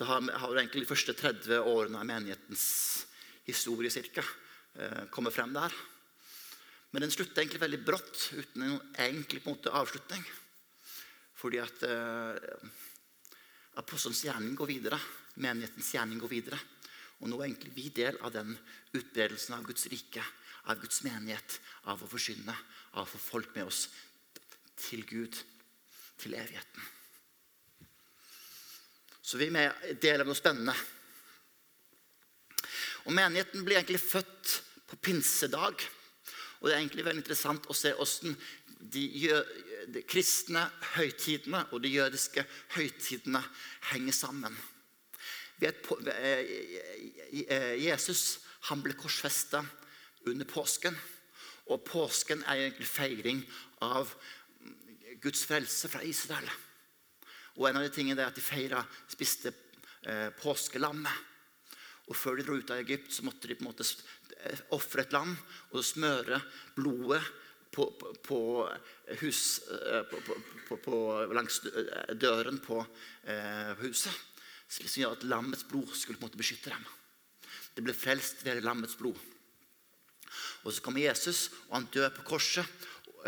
Da 0.00 0.10
har, 0.10 0.26
har 0.42 0.56
egentlig 0.58 0.82
de 0.82 0.90
første 0.90 1.14
30 1.14 1.62
årene 1.62 2.02
av 2.02 2.10
menighetens 2.10 2.66
historie 3.46 3.90
cirka, 3.90 4.24
kommer 5.10 5.34
frem 5.34 5.52
der. 5.52 5.74
Men 6.92 7.06
den 7.06 7.12
slutter 7.12 7.40
egentlig 7.40 7.62
veldig 7.62 7.80
brått, 7.86 8.26
uten 8.36 8.66
noen 8.66 8.96
egentlig 9.00 9.40
på 9.40 9.48
en 9.48 9.56
måte 9.56 9.72
avslutning. 9.72 10.24
Fordi 11.40 11.58
at 11.62 11.84
eh, 11.88 12.68
apostelens 13.80 14.20
gjerning 14.26 14.52
går 14.58 14.68
videre. 14.68 14.98
Menighetens 15.40 15.88
gjerning 15.96 16.20
går 16.20 16.30
videre. 16.34 16.58
Og 17.22 17.30
nå 17.30 17.38
er 17.40 17.48
egentlig 17.48 17.72
vi 17.78 17.86
del 17.96 18.18
av 18.20 18.34
den 18.34 18.52
utbredelsen 18.92 19.56
av 19.56 19.64
Guds 19.64 19.88
rike, 19.88 20.24
av 20.68 20.82
Guds 20.82 21.00
menighet, 21.06 21.58
av 21.88 22.02
å 22.04 22.10
forsyne, 22.10 22.54
av 22.92 23.06
å 23.06 23.10
få 23.14 23.20
folk 23.24 23.56
med 23.56 23.70
oss 23.70 23.86
til 24.82 25.06
Gud, 25.08 25.38
til 26.20 26.36
evigheten. 26.36 26.90
Så 29.22 29.40
vi 29.40 29.48
er 29.48 29.54
med 29.54 29.98
del 30.02 30.20
av 30.20 30.28
noe 30.28 30.36
spennende. 30.36 30.74
Og 33.06 33.14
Menigheten 33.16 33.64
blir 33.66 33.80
egentlig 33.80 34.00
født 34.00 34.58
på 34.88 34.98
pinsedag. 35.02 35.82
Og 36.60 36.68
Det 36.68 36.74
er 36.74 36.80
egentlig 36.80 37.04
veldig 37.04 37.22
interessant 37.24 37.66
å 37.66 37.76
se 37.76 37.94
hvordan 37.96 38.36
de, 38.92 39.06
de 39.94 40.02
kristne 40.06 40.62
høytidene 40.96 41.64
og 41.72 41.82
de 41.82 41.94
jødiske 41.96 42.44
høytidene 42.76 43.42
henger 43.92 44.16
sammen. 44.16 44.56
På, 45.86 45.98
Jesus 47.78 48.42
han 48.68 48.82
ble 48.82 48.94
korsfesta 48.98 49.62
under 50.26 50.46
påsken. 50.46 50.96
Og 51.70 51.82
påsken 51.86 52.42
er 52.46 52.66
egentlig 52.66 52.90
feiring 52.90 53.42
av 53.82 54.10
Guds 55.22 55.44
frelse 55.46 55.90
fra 55.90 56.02
Israel. 56.06 56.48
Og 57.58 57.68
en 57.68 57.78
av 57.78 57.84
de 57.86 57.92
tingene 57.94 58.22
er 58.22 58.30
at 58.30 58.38
de 58.38 58.44
feira, 58.44 58.80
spiste 59.10 59.52
eh, 60.06 60.30
påskelammet. 60.40 61.31
Og 62.10 62.18
før 62.18 62.38
de 62.38 62.46
dro 62.46 62.56
ut 62.58 62.72
av 62.74 62.82
Egypt, 62.82 63.12
så 63.14 63.24
måtte 63.26 63.48
de 63.48 63.56
på 63.56 63.64
en 63.64 63.70
måte 63.70 63.86
eh, 63.86 64.64
ofre 64.74 65.04
et 65.04 65.14
lam 65.14 65.36
og 65.70 65.86
smøre 65.86 66.40
blodet 66.76 67.22
på, 67.72 67.86
på, 67.98 68.12
på, 68.26 68.38
hus, 69.22 69.60
eh, 69.70 70.16
på, 70.84 70.96
langs 71.32 71.60
døren 72.20 72.58
på 72.64 72.82
eh, 73.24 73.72
huset. 73.84 74.12
Som 74.72 74.88
gjør 74.88 75.16
at 75.18 75.28
lammets 75.28 75.66
blod 75.68 75.90
skulle 75.92 76.18
på 76.18 76.24
en 76.24 76.30
måte 76.30 76.40
beskytte 76.40 76.72
dem. 76.72 76.84
Det 77.76 77.84
ble 77.84 77.94
frelst 77.96 78.44
ved 78.44 78.64
lammets 78.64 78.96
blod. 78.96 79.18
Og 80.64 80.72
Så 80.72 80.82
kommer 80.84 81.04
Jesus, 81.04 81.50
og 81.68 81.76
han 81.76 81.88
dør 81.92 82.12
på 82.16 82.24
korset. 82.34 82.66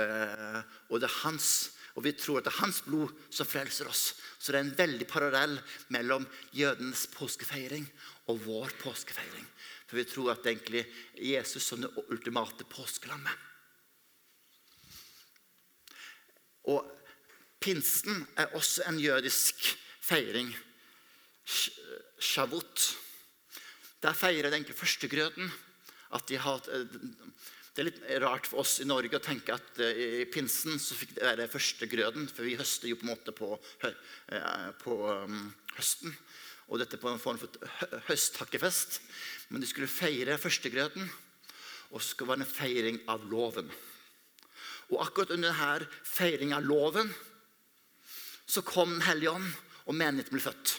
Eh, 0.00 0.60
og 0.90 1.00
det 1.00 1.08
er 1.08 1.20
hans 1.22 1.73
og 1.94 2.02
vi 2.02 2.12
tror 2.18 2.40
at 2.40 2.48
det 2.48 2.52
er 2.52 2.62
hans 2.64 2.80
blod 2.82 3.12
som 3.30 3.46
frelser 3.46 3.86
oss. 3.86 4.16
Så 4.38 4.50
det 4.50 4.58
er 4.58 4.64
en 4.66 4.76
veldig 4.78 5.06
parallell 5.06 5.54
mellom 5.94 6.26
jødenes 6.56 7.06
påskefeiring 7.14 7.86
og 8.32 8.40
vår 8.42 8.74
påskefeiring. 8.82 9.46
For 9.86 10.00
vi 10.00 10.06
tror 10.10 10.32
at 10.32 10.42
det 10.42 10.56
er 10.74 10.96
Jesus 11.22 11.68
som 11.68 11.84
det 11.84 11.92
ultimate 12.10 12.66
påskelammet. 12.66 13.30
Og 16.72 16.82
pinsen 17.62 18.24
er 18.40 18.54
også 18.58 18.88
en 18.88 18.98
jødisk 18.98 19.68
feiring. 20.02 20.50
Shavut. 22.18 22.88
Der 24.02 24.16
feirer 24.16 24.50
de 24.50 24.56
egentlig 24.58 24.76
førstegrøten. 24.76 25.52
At 26.14 26.26
de 26.28 26.38
har 26.38 26.64
det 27.74 27.82
er 27.82 27.88
litt 27.88 28.04
rart 28.22 28.46
for 28.46 28.62
oss 28.62 28.76
i 28.78 28.86
Norge 28.86 29.18
å 29.18 29.22
tenke 29.22 29.56
at 29.56 29.80
uh, 29.82 29.88
i 29.90 30.26
pinsen 30.30 30.78
så 30.78 30.94
fikk 30.94 31.16
det 31.16 31.26
være 31.26 31.50
førstegrøden, 31.50 32.28
for 32.30 32.46
vi 32.46 32.54
høster 32.58 32.86
jo 32.86 32.98
på 33.00 33.08
en 33.08 33.10
måte 33.10 33.34
på, 33.34 33.48
uh, 33.58 34.68
på 34.78 34.98
um, 35.10 35.40
høsten. 35.74 36.14
Og 36.70 36.78
dette 36.80 37.00
på 37.02 37.10
en 37.10 37.18
form 37.20 37.40
for 37.42 37.50
høsthakkefest. 38.06 39.00
Men 39.50 39.60
de 39.60 39.68
skulle 39.68 39.90
feire 39.90 40.38
førstegrøten, 40.40 41.10
og 41.90 41.98
så 41.98 42.12
skulle 42.12 42.30
det 42.30 42.34
være 42.36 42.46
en 42.46 42.54
feiring 42.54 43.00
av 43.10 43.26
loven. 43.28 43.68
Og 44.92 45.02
akkurat 45.02 45.34
under 45.34 45.50
denne 45.50 45.90
feiringen 46.06 46.56
av 46.56 46.64
loven 46.68 47.10
så 48.46 48.62
kom 48.62 48.92
Den 48.92 49.06
hellige 49.06 49.32
ånd, 49.34 49.50
og 49.88 49.96
menigheten 49.98 50.36
ble 50.36 50.44
født. 50.44 50.76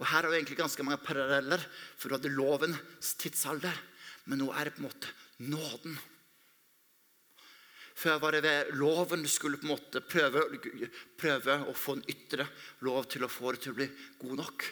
Og 0.00 0.06
Her 0.10 0.26
har 0.26 0.30
vi 0.30 0.36
egentlig 0.40 0.58
ganske 0.58 0.84
mange 0.84 1.00
paralleller, 1.00 1.62
for 1.96 2.10
du 2.10 2.18
hadde 2.18 2.34
lovens 2.34 3.14
tidsalder. 3.22 3.76
Men 4.26 4.42
nå 4.42 4.50
er 4.52 4.68
det 4.68 4.76
på 4.76 4.82
en 4.82 4.90
måte 4.90 5.10
nåden. 5.48 5.98
Før 8.02 8.18
var 8.22 8.34
det 8.34 8.42
ved 8.42 8.72
loven 8.80 9.22
du 9.22 9.28
skulle 9.30 9.58
på 9.60 9.66
en 9.68 9.74
måte 9.74 10.00
prøve, 10.00 10.46
prøve, 11.20 11.58
å 11.68 11.74
få 11.76 11.98
en 11.98 12.06
ytre 12.10 12.46
lov 12.86 13.04
til 13.10 13.26
å 13.26 13.30
få 13.30 13.52
det 13.52 13.62
til 13.64 13.74
å 13.74 13.78
bli 13.78 13.88
god 14.22 14.40
nok. 14.40 14.64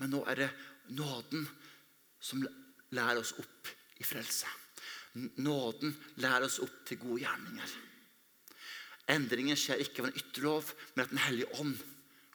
Men 0.00 0.14
nå 0.14 0.22
er 0.32 0.40
det 0.40 0.48
nåden 0.96 1.44
som 2.20 2.42
lærer 2.96 3.20
oss 3.20 3.34
opp 3.38 3.70
i 4.00 4.06
frelse. 4.06 4.48
Nåden 5.44 5.92
lærer 6.22 6.46
oss 6.46 6.60
opp 6.64 6.82
til 6.88 7.00
gode 7.02 7.22
gjerninger. 7.24 7.76
Endringen 9.10 9.58
skjer 9.58 9.82
ikke 9.82 10.04
ved 10.04 10.12
en 10.12 10.22
ytre 10.22 10.46
lov, 10.46 10.72
men 10.94 11.04
at 11.04 11.12
Den 11.12 11.24
hellige 11.26 11.60
ånd 11.60 11.78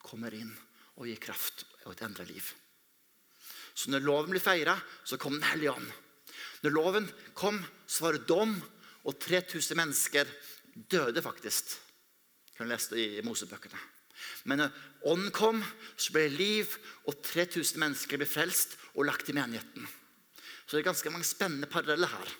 kommer 0.04 0.34
inn 0.36 0.52
og 0.96 1.08
gir 1.10 1.20
kraft 1.24 1.66
og 1.86 1.94
et 1.94 2.04
endret 2.06 2.30
liv. 2.30 2.46
Så 3.76 3.92
når 3.92 4.06
loven 4.06 4.32
blir 4.32 4.44
feira, 4.44 4.76
så 5.04 5.18
kom 5.20 5.36
Den 5.36 5.50
hellige 5.50 5.76
ånd. 5.76 5.92
Når 6.66 6.74
loven 6.74 7.10
kom, 7.38 7.60
så 7.86 8.08
var 8.08 8.16
det 8.16 8.26
dom, 8.26 8.56
og 9.06 9.20
3000 9.22 9.78
mennesker 9.78 10.30
døde 10.74 11.22
faktisk. 11.22 11.76
Kan 12.58 12.72
lese 12.72 12.96
det 12.96 13.04
i 13.20 13.26
Mosebøkene. 13.26 13.78
Men 14.50 14.64
når 14.64 14.80
ånden 15.12 15.34
kom, 15.36 15.60
så 15.98 16.16
ble 16.16 16.24
det 16.26 16.40
liv, 16.40 16.72
og 17.06 17.20
3000 17.22 17.78
mennesker 17.82 18.18
ble 18.18 18.26
frelst 18.30 18.74
og 18.96 19.06
lagt 19.06 19.30
i 19.30 19.36
menigheten. 19.38 19.86
Så 20.66 20.74
det 20.74 20.82
er 20.82 20.90
ganske 20.90 21.14
mange 21.14 21.28
spennende 21.28 21.70
paralleller 21.70 22.10
her. 22.10 22.34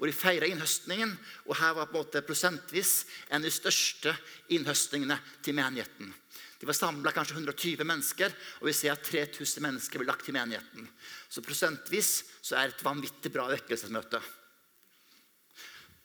Og 0.00 0.08
De 0.08 0.16
feira 0.16 0.48
innhøstningen, 0.48 1.12
og 1.44 1.58
her 1.60 1.74
var 1.76 1.90
på 1.90 1.98
en 1.98 2.06
måte 2.06 2.24
prosentvis 2.24 3.04
en 3.28 3.42
av 3.42 3.44
de 3.44 3.52
største 3.52 4.14
innhøstningene 4.48 5.18
til 5.44 5.58
menigheten. 5.58 6.14
De 6.60 6.68
var 6.68 6.76
samla 6.76 7.12
kanskje 7.16 7.38
120 7.38 7.86
mennesker, 7.88 8.34
og 8.60 8.68
vi 8.68 8.74
ser 8.76 8.92
at 8.92 9.06
3000 9.06 9.64
mennesker 9.64 10.02
ble 10.02 10.10
lagt 10.10 10.26
til 10.28 10.36
menigheten. 10.36 10.88
Så 11.32 11.40
prosentvis 11.40 12.10
så 12.44 12.58
er 12.58 12.68
det 12.68 12.76
et 12.76 12.84
vanvittig 12.84 13.32
bra 13.32 13.46
vekkelsesmøte. 13.48 14.20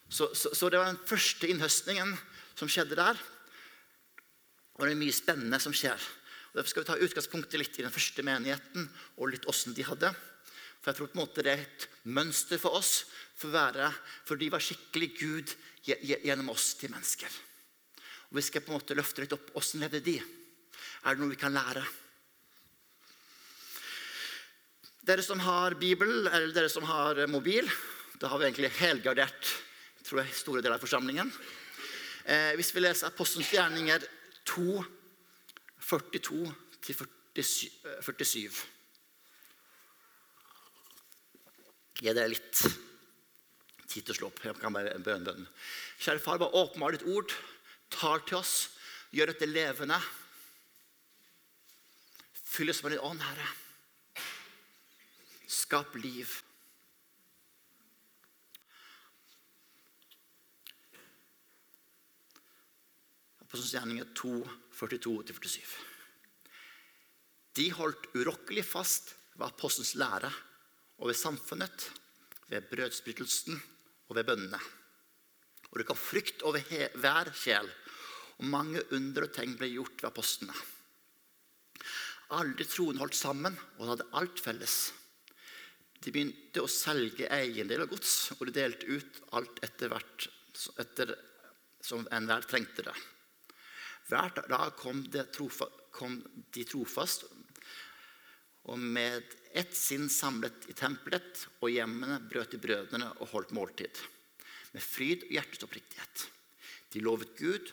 Så, 0.08 0.30
så, 0.32 0.54
så, 0.56 0.70
det 0.70 0.80
var 0.80 0.94
den 0.94 1.02
første 1.10 1.50
innhøstningen 1.52 2.14
som 2.56 2.72
skjedde 2.72 2.96
der. 2.96 3.20
Og 4.78 4.86
det 4.86 4.94
er 4.94 5.02
mye 5.02 5.16
spennende 5.16 5.60
som 5.60 5.76
skjer. 5.76 6.00
Og 6.52 6.62
Derfor 6.62 6.72
skal 6.72 6.86
vi 6.86 6.90
ta 6.92 6.98
utgangspunktet 7.04 7.60
litt 7.60 7.80
i 7.82 7.84
den 7.84 7.92
første 7.92 8.24
menigheten 8.24 8.88
og 9.18 9.34
litt 9.34 9.48
åssen 9.52 9.76
de 9.76 9.84
hadde. 9.88 10.14
For 10.80 10.92
jeg 10.94 11.00
tror 11.02 11.12
på 11.12 11.18
en 11.18 11.24
måte 11.26 11.44
det 11.44 11.52
er 11.52 11.66
et 11.66 11.88
mønster 12.16 12.62
for 12.62 12.78
oss, 12.80 13.10
for, 13.36 13.52
være, 13.52 13.90
for 14.24 14.40
de 14.40 14.48
var 14.54 14.64
skikkelig 14.64 15.12
Gud 15.20 15.52
gjennom 15.84 16.54
oss 16.54 16.72
til 16.80 16.96
mennesker. 16.96 17.28
Og 18.30 18.40
Vi 18.40 18.46
skal 18.46 18.64
på 18.64 18.72
en 18.72 18.80
måte 18.80 18.96
løfte 18.96 19.26
litt 19.26 19.36
opp 19.36 19.52
åssen 19.60 19.84
levde 19.84 20.04
de. 20.06 20.16
Er 21.06 21.14
det 21.14 21.22
noe 21.22 21.30
vi 21.30 21.38
kan 21.38 21.54
lære? 21.54 21.84
Dere 25.06 25.22
som 25.22 25.38
har 25.46 25.78
Bibel, 25.78 26.26
eller 26.26 26.50
dere 26.54 26.70
som 26.72 26.88
har 26.90 27.20
mobil 27.30 27.68
Da 28.18 28.32
har 28.32 28.42
vi 28.42 28.48
egentlig 28.48 28.72
helgardert 28.80 29.52
tror 30.06 30.22
jeg, 30.22 30.36
store 30.38 30.62
deler 30.62 30.78
av 30.78 30.84
forsamlingen. 30.84 31.32
Eh, 32.30 32.54
hvis 32.58 32.74
vi 32.76 32.84
leser 32.84 33.08
Apostelens 33.10 33.52
gjerninger 33.54 34.00
2, 34.46 34.84
42-47 35.86 38.64
Gi 41.96 42.12
dere 42.12 42.28
litt 42.30 42.58
tid 43.86 44.04
til 44.04 44.12
å 44.12 44.18
slå 44.18 44.28
opp. 44.30 44.40
Jeg 44.44 44.56
kan 44.60 44.74
bare 44.76 45.00
bønne, 45.00 45.26
bønn. 45.26 45.48
Kjære 46.02 46.22
far, 46.22 46.38
bare 46.42 46.58
åpenbar 46.60 46.92
ditt 46.96 47.08
ord. 47.08 47.30
Tal 47.94 48.20
til 48.28 48.38
oss. 48.42 48.54
Gjør 49.16 49.28
dette 49.32 49.48
levende. 49.48 49.98
Fyll 52.56 52.70
oss 52.70 52.84
med 52.84 52.94
din 52.94 53.00
ånd, 53.04 53.20
Herre. 53.20 53.48
Skap 55.52 55.96
liv. 56.00 56.30
Apostelens 63.44 63.74
gjerninger 63.76 64.08
2, 64.16 64.32
42-47. 64.78 65.74
De 67.60 67.66
holdt 67.76 68.08
urokkelig 68.16 68.64
fast 68.64 69.12
ved 69.36 69.50
apostelens 69.50 69.92
lære 70.00 70.32
og 71.02 71.12
ved 71.12 71.20
samfunnet, 71.20 71.90
ved 72.48 72.70
brødsbrytelsen 72.72 73.60
og 74.08 74.16
ved 74.16 74.30
bønnene. 74.32 74.62
Og 75.74 75.82
det 75.82 75.88
kom 75.92 76.00
frykt 76.00 76.48
over 76.48 76.64
hver 76.64 77.34
kjel 77.36 77.68
og 78.40 78.48
mange 78.48 78.86
under 78.96 79.28
og 79.28 79.36
tegn 79.36 79.60
ble 79.60 79.74
gjort 79.74 80.00
ved 80.00 80.12
apostlene. 80.14 80.56
Alle 82.34 82.55
de 82.58 82.65
troende 82.65 83.03
holdt 83.03 83.17
sammen 83.17 83.58
og 83.77 83.91
hadde 83.91 84.08
alt 84.17 84.41
felles. 84.41 84.77
De 86.01 86.13
begynte 86.13 86.63
å 86.63 86.70
selge 86.70 87.29
eiendeler 87.34 87.86
og 87.86 87.96
gods, 87.96 88.15
og 88.38 88.48
de 88.48 88.55
delte 88.55 88.89
ut 88.89 89.22
alt 89.38 89.62
etter 89.65 89.91
hvert 89.94 90.27
etter 90.82 91.13
som 91.86 92.05
enhver 92.15 92.46
trengte 92.50 92.86
det. 92.86 92.96
Hver 94.10 94.32
dag 94.50 94.75
kom, 94.77 95.03
trofa, 95.34 95.67
kom 95.94 96.20
de 96.53 96.63
trofast 96.67 97.25
og 98.65 98.82
med 98.82 99.34
ett 99.53 99.75
sinn 99.77 100.08
samlet 100.10 100.65
i 100.72 100.74
tempelet, 100.77 101.44
og 101.62 101.70
hjemmene 101.70 102.17
brøt 102.25 102.55
de 102.55 102.62
brødrene 102.62 103.12
og 103.20 103.29
holdt 103.29 103.53
måltid. 103.53 104.00
Med 104.74 104.82
fryd 104.82 105.27
og 105.27 105.36
hjertets 105.38 105.67
oppriktighet. 105.67 106.25
De 106.94 107.03
lovet 107.05 107.36
Gud 107.38 107.70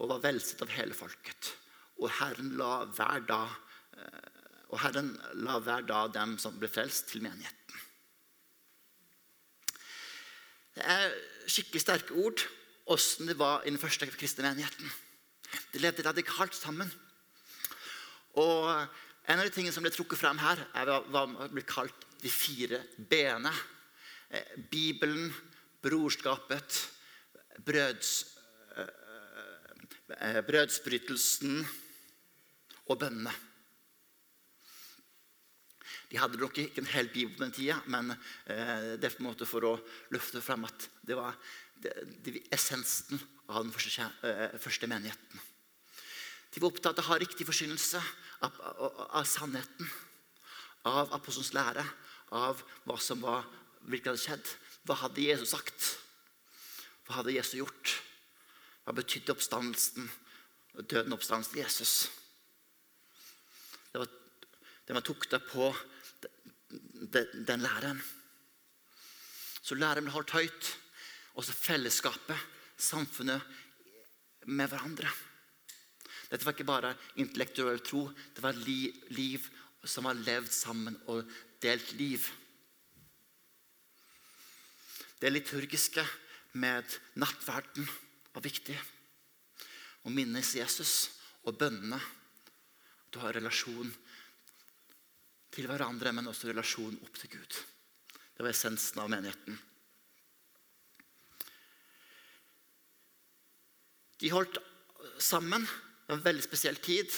og 0.00 0.08
var 0.14 0.24
velsett 0.24 0.64
av 0.64 0.72
hele 0.72 0.96
folket. 0.96 1.52
Og 2.00 2.10
Herren 2.18 2.52
la 2.58 2.84
hver 2.84 3.24
dag, 3.28 3.54
eh, 3.96 4.66
og 4.68 4.80
Herren 4.82 5.14
la 5.46 5.58
hver 5.58 5.86
dag 5.88 6.12
dem 6.14 6.36
som 6.38 6.58
ble 6.58 6.68
frelst, 6.68 7.08
til 7.12 7.24
menigheten. 7.24 7.80
Det 10.76 10.84
er 10.84 11.14
skikkelig 11.48 11.80
sterke 11.80 12.14
ord 12.20 12.42
åssen 12.92 13.26
det 13.26 13.38
var 13.38 13.64
i 13.64 13.72
den 13.72 13.80
første 13.80 14.06
kristne 14.12 14.44
menigheten. 14.44 14.92
De 15.72 15.80
levde 15.80 16.04
radikalt 16.06 16.54
sammen. 16.54 16.92
Og 18.36 18.86
En 19.26 19.40
av 19.40 19.48
de 19.48 19.50
tingene 19.50 19.74
som 19.74 19.82
ble 19.82 19.90
trukket 19.90 20.20
frem 20.20 20.38
her, 20.38 20.60
er 20.78 20.86
hva 21.10 21.24
som 21.26 21.32
blir 21.50 21.64
kalt 21.66 22.04
de 22.22 22.30
fire 22.30 22.78
b-ene. 23.10 23.50
Eh, 24.30 24.52
Bibelen, 24.70 25.32
brorskapet, 25.82 26.76
brøds, 27.66 28.12
eh, 28.76 30.38
brødsbrytelsen 30.46 31.66
og 32.86 32.98
bønnene. 33.00 33.34
De 36.10 36.18
hadde 36.22 36.38
nok 36.38 36.58
ikke 36.62 36.82
en 36.82 36.92
hel 36.92 37.08
bibel 37.10 37.34
på 37.34 37.42
den 37.42 37.54
tida, 37.54 37.80
men 37.90 38.12
eh, 38.12 38.94
det 38.94 39.08
er 39.08 39.14
på 39.16 39.24
en 39.24 39.30
måte 39.30 39.48
for 39.48 39.66
å 39.66 39.74
løfte 40.14 40.42
frem 40.44 40.66
at 40.68 40.86
det 41.06 41.16
var 41.18 41.34
essensen 42.54 43.20
av 43.50 43.64
den 43.64 43.72
eh, 43.74 44.54
første, 44.58 44.86
menigheten. 44.86 45.42
De 46.54 46.62
var 46.62 46.70
opptatt 46.70 46.98
av 46.98 47.04
å 47.04 47.10
ha 47.10 47.18
riktig 47.20 47.46
forsynelse 47.46 48.00
av, 48.46 48.60
av, 48.62 49.00
av 49.20 49.26
sannheten, 49.28 49.90
av 50.86 51.12
apostelens 51.16 51.52
lære, 51.56 51.84
av 52.38 52.62
hva 52.86 52.98
som 53.02 53.20
var, 53.22 53.46
virkelig 53.86 54.14
hadde 54.14 54.22
skjedd. 54.22 54.52
Hva 54.86 54.98
hadde 55.02 55.26
Jesus 55.26 55.52
sagt? 55.54 55.90
Hva 57.06 57.20
hadde 57.20 57.34
Jesus 57.34 57.58
gjort? 57.58 57.96
Hva 58.86 58.94
betydde 58.94 59.34
oppstandelsen, 59.34 60.06
døden 60.86 61.14
oppstandelsen 61.14 61.54
til 61.54 61.64
Jesus? 61.64 61.96
Det 64.86 64.94
man 64.94 65.02
tukta 65.02 65.40
på 65.42 65.72
den, 67.12 67.62
læren. 67.62 68.02
Så 69.62 69.74
læren 69.74 70.06
ble 70.06 70.14
holdt 70.14 70.34
høyt. 70.36 70.72
Også 71.36 71.52
fellesskapet, 71.52 72.38
samfunnet 72.78 73.42
med 74.46 74.70
hverandre. 74.70 75.10
Dette 76.30 76.46
var 76.46 76.54
ikke 76.54 76.68
bare 76.68 76.94
intellektuell 77.20 77.82
tro. 77.84 78.06
Det 78.34 78.42
var 78.42 78.56
liv, 78.56 78.94
liv 79.10 79.42
som 79.84 80.06
var 80.06 80.18
levd 80.18 80.50
sammen 80.54 80.96
og 81.10 81.26
delt 81.62 81.92
liv. 81.98 82.22
Det 85.20 85.32
liturgiske 85.32 86.04
med 86.60 86.98
nattverden 87.18 87.88
var 88.34 88.44
viktig. 88.44 88.76
Å 90.06 90.12
minnes 90.12 90.54
Jesus 90.56 90.94
og 91.46 91.58
bønnene. 91.58 91.98
Du 93.10 93.18
har 93.22 93.34
relasjon 93.36 93.90
til 95.56 95.68
hverandre, 95.70 96.12
men 96.12 96.28
også 96.28 96.50
relasjon 96.50 96.98
opp 97.00 97.16
til 97.16 97.32
Gud. 97.38 97.56
Det 98.36 98.44
var 98.44 98.52
essensen 98.52 99.00
av 99.00 99.08
menigheten. 99.08 99.56
De 104.20 104.32
holdt 104.32 104.60
sammen. 105.20 105.64
Det 105.64 106.12
var 106.12 106.20
en 106.20 106.28
veldig 106.28 106.44
spesiell 106.44 106.78
tid. 106.84 107.12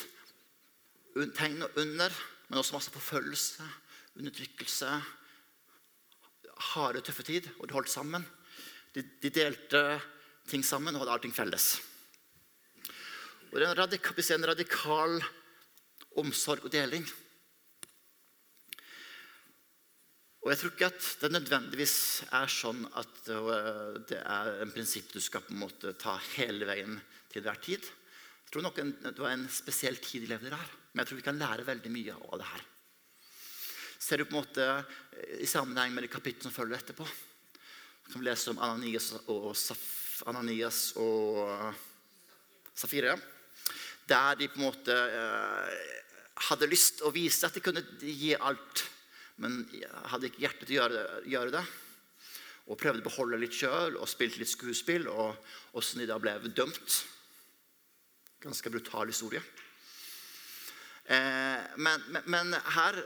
Tegn 1.34 1.64
og 1.66 1.78
under, 1.82 2.14
men 2.48 2.60
også 2.60 2.76
masse 2.76 2.94
forfølgelse, 2.94 3.66
undertrykkelse. 4.18 4.94
Harde, 6.72 7.02
tøffe 7.02 7.26
tid. 7.26 7.50
Og 7.58 7.66
de 7.66 7.78
holdt 7.78 7.90
sammen. 7.90 8.26
De, 8.94 9.02
de 9.02 9.34
delte 9.34 9.82
ting 10.48 10.64
sammen 10.64 10.94
og 10.94 11.04
hadde 11.04 11.18
allting 11.18 11.34
felles. 11.34 11.72
Og 13.48 13.58
det 13.58 13.64
er 13.64 13.72
en 13.72 13.80
radikal, 13.82 14.22
en 14.34 14.50
radikal 14.52 15.18
omsorg 16.20 16.66
og 16.66 16.72
deling. 16.72 17.06
Og 20.48 20.54
jeg 20.54 20.60
tror 20.62 20.70
ikke 20.72 20.88
at 20.88 21.06
det 21.20 21.28
nødvendigvis 21.34 21.94
er 22.32 22.48
sånn 22.48 22.78
at 22.96 23.18
det 24.08 24.16
er 24.16 24.46
en 24.62 24.70
prinsipp 24.72 25.10
du 25.12 25.20
skal 25.20 25.42
på 25.44 25.52
en 25.52 25.60
måte 25.60 25.92
ta 26.00 26.14
hele 26.38 26.64
veien 26.64 26.94
til 27.28 27.44
hver 27.44 27.60
tid. 27.60 27.84
Jeg 27.84 28.54
tror 28.54 28.64
nok 28.64 28.80
det 28.80 29.12
var 29.20 29.34
en 29.34 29.44
spesiell 29.52 30.00
tid 30.00 30.24
de 30.24 30.32
levde 30.32 30.54
her. 30.56 30.72
Men 30.94 31.02
jeg 31.02 31.10
tror 31.10 31.20
vi 31.20 31.26
kan 31.28 31.42
lære 31.44 31.68
veldig 31.68 31.92
mye 31.92 32.16
av 32.16 32.40
det 32.40 32.48
her. 32.54 32.64
Ser 34.00 34.22
du 34.22 34.24
på 34.24 34.38
en 34.38 34.40
måte 34.40 34.72
i 35.36 35.52
sammenheng 35.52 35.92
med 35.92 36.08
det 36.08 36.14
kapittelet 36.16 36.48
som 36.48 36.56
følger 36.56 36.80
etterpå, 36.80 37.04
du 37.04 38.14
kan 38.14 38.24
vi 38.24 38.30
lese 38.30 38.48
om 38.56 38.64
Ananias 38.64 39.12
og, 39.28 39.50
Saf 39.52 40.22
Ananias 40.32 40.94
og 40.96 41.44
Safire. 42.72 43.18
Der 44.08 44.38
de 44.40 44.48
på 44.48 44.62
en 44.62 44.70
måte 44.70 44.96
eh, 44.96 45.80
hadde 46.48 46.72
lyst 46.72 47.04
å 47.04 47.12
vise 47.12 47.44
at 47.44 47.52
de 47.52 47.60
kunne 47.60 47.84
gi 48.00 48.32
alt 48.32 48.88
men 49.42 49.60
jeg 49.70 49.90
hadde 50.12 50.28
ikke 50.30 50.42
hjerte 50.42 50.66
til 50.66 50.74
å 50.74 50.80
gjøre, 50.82 51.04
gjøre 51.30 51.54
det. 51.54 51.64
Og 52.68 52.80
prøvde 52.80 53.00
å 53.00 53.06
beholde 53.06 53.38
litt 53.40 53.56
sjøl 53.56 53.96
og 53.96 54.10
spilte 54.10 54.42
litt 54.42 54.50
skuespill. 54.50 55.06
Og 55.08 55.78
åssen 55.78 56.02
de 56.02 56.08
da 56.10 56.18
ble 56.20 56.34
dømt. 56.50 56.98
Ganske 58.42 58.72
brutal 58.72 59.08
historie. 59.10 59.42
Eh, 61.08 61.62
men, 61.80 62.02
men, 62.12 62.24
men, 62.28 62.56
her 62.74 62.98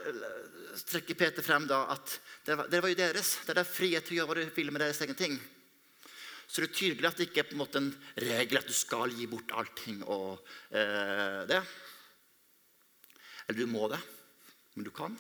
trekker 0.89 1.15
Peter 1.15 1.45
frem 1.47 1.69
da 1.71 1.85
at 1.95 2.17
det 2.43 2.57
var, 2.59 2.71
det 2.73 2.81
var 2.83 2.91
jo 2.91 2.99
deres. 2.99 3.37
Det 3.45 3.55
er 3.55 3.61
der 3.61 3.69
frihet 3.69 4.09
til 4.09 4.17
å 4.17 4.21
gjøre 4.21 4.33
hva 4.33 4.39
du 4.41 4.57
vil 4.57 4.73
med 4.75 4.83
deres 4.83 5.03
egen 5.05 5.19
ting. 5.19 5.37
Så 6.49 6.61
det 6.61 6.73
er 6.73 6.79
tydelig 6.81 7.09
at 7.09 7.21
det 7.21 7.29
ikke 7.29 7.45
er 7.45 7.49
på 7.49 7.55
en 7.55 7.63
måte 7.63 7.81
en 7.81 7.93
regel 8.21 8.59
at 8.59 8.69
du 8.69 8.75
skal 8.77 9.13
gi 9.15 9.29
bort 9.31 9.55
allting 9.57 10.03
og 10.05 10.43
eh, 10.75 11.45
det. 11.49 11.61
Eller 13.47 13.63
du 13.63 13.71
må 13.71 13.87
det, 13.93 14.01
men 14.75 14.89
du 14.89 14.91
kan. 14.93 15.15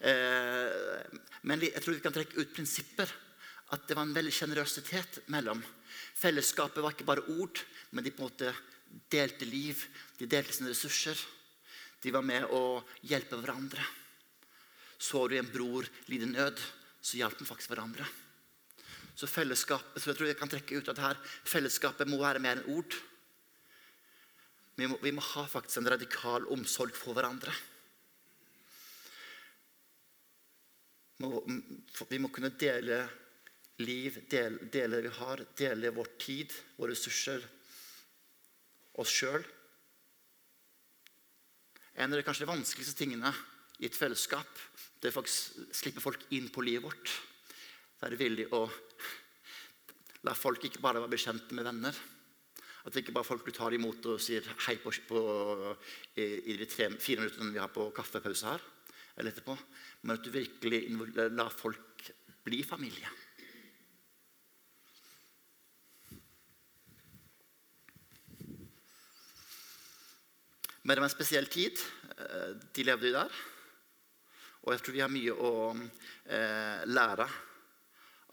Eh, 0.00 1.18
men 1.44 1.64
jeg 1.64 1.82
tror 1.82 1.96
vi 1.96 2.04
kan 2.04 2.14
trekke 2.14 2.40
ut 2.40 2.54
prinsipper. 2.56 3.10
At 3.70 3.86
det 3.86 3.94
var 3.94 4.08
en 4.08 4.16
veldig 4.16 4.32
sjenerøsitet 4.34 5.20
mellom. 5.30 5.60
Fellesskapet 6.18 6.82
var 6.82 6.94
ikke 6.94 7.06
bare 7.06 7.26
ord, 7.38 7.60
men 7.94 8.04
de 8.04 8.10
på 8.10 8.24
en 8.24 8.30
måte 8.30 8.54
delte 9.12 9.46
liv. 9.46 9.84
De 10.18 10.26
delte 10.26 10.56
sine 10.56 10.72
ressurser. 10.72 11.18
De 12.02 12.10
var 12.10 12.24
med 12.26 12.48
å 12.50 12.80
hjelpe 13.06 13.38
hverandre. 13.38 13.84
Så 15.00 15.22
du 15.28 15.36
en 15.38 15.52
bror 15.52 15.86
lide 16.10 16.28
nød, 16.28 16.58
så 17.00 17.20
hjalp 17.20 17.38
de 17.38 17.46
faktisk 17.48 17.72
hverandre. 17.72 18.04
Så 19.16 19.28
fellesskapet, 19.28 20.00
så 20.00 20.10
jeg 20.10 20.18
tror 20.18 20.28
jeg 20.30 20.38
kan 20.40 20.50
trekke 20.50 20.80
ut 20.80 20.90
at 20.92 21.00
her, 21.00 21.18
fellesskapet 21.44 22.08
må 22.08 22.18
være 22.20 22.42
mer 22.42 22.58
enn 22.58 22.74
ord. 22.74 22.96
Vi 24.80 24.88
må, 24.88 24.96
vi 25.02 25.12
må 25.12 25.24
ha 25.24 25.44
faktisk 25.48 25.80
en 25.80 25.90
radikal 25.92 26.46
omsorg 26.52 26.96
for 26.96 27.16
hverandre. 27.16 27.52
Vi 31.20 32.18
må 32.20 32.30
kunne 32.32 32.52
dele 32.56 33.02
liv, 33.84 34.16
dele, 34.30 34.68
det 34.72 34.86
vi 34.88 35.14
har, 35.20 35.42
dele 35.56 35.92
vår 35.92 36.12
tid, 36.20 36.52
våre 36.76 36.94
ressurser, 36.94 37.44
oss 39.00 39.12
sjøl. 39.12 39.44
En 42.00 42.12
av 42.12 42.16
de 42.16 42.24
kanskje 42.24 42.48
vanskeligste 42.48 42.96
tingene 42.96 43.32
i 43.80 43.88
et 43.88 43.96
fellesskap 43.96 44.48
det 45.00 45.08
er 45.08 45.16
faktisk 45.16 45.76
slippe 45.76 46.02
folk 46.04 46.26
inn 46.36 46.50
på 46.52 46.64
livet 46.64 46.84
vårt. 46.84 47.12
Være 48.00 48.18
villig 48.20 48.48
å 48.56 48.66
la 50.28 50.34
folk 50.36 50.64
ikke 50.68 50.82
bare 50.84 51.00
være 51.00 51.14
bekjent 51.14 51.52
med 51.56 51.64
venner. 51.64 52.00
At 52.84 52.92
det 52.92 53.04
ikke 53.04 53.14
bare 53.16 53.28
folk 53.28 53.44
du 53.44 53.52
tar 53.52 53.76
imot 53.76 54.04
og 54.08 54.20
sier 54.20 54.44
hei 54.66 54.76
på, 54.80 54.92
på 55.08 55.22
i, 56.16 56.24
i, 56.24 56.56
de 56.56 56.68
tre, 56.68 56.88
fire 57.00 57.24
minuttene 57.24 57.52
vi 57.52 57.60
har 57.60 57.72
på 57.72 57.90
kaffepause 57.96 58.52
her 58.54 58.64
eller 59.16 59.32
etterpå, 59.32 59.56
men 60.02 60.16
at 60.16 60.24
du 60.24 60.30
virkelig 60.34 60.84
lar 61.34 61.50
folk 61.54 62.10
bli 62.44 62.62
familie. 62.64 63.10
Men 70.82 70.96
det 70.96 71.02
var 71.04 71.10
en 71.10 71.12
spesiell 71.12 71.46
tid 71.52 71.76
eh, 72.16 72.56
de 72.74 72.84
levde 72.88 73.10
i 73.10 73.14
der. 73.14 73.36
Og 74.64 74.72
jeg 74.74 74.82
tror 74.82 74.96
vi 74.96 75.02
har 75.04 75.12
mye 75.12 75.34
å 75.36 75.52
eh, 75.76 76.80
lære 76.88 77.26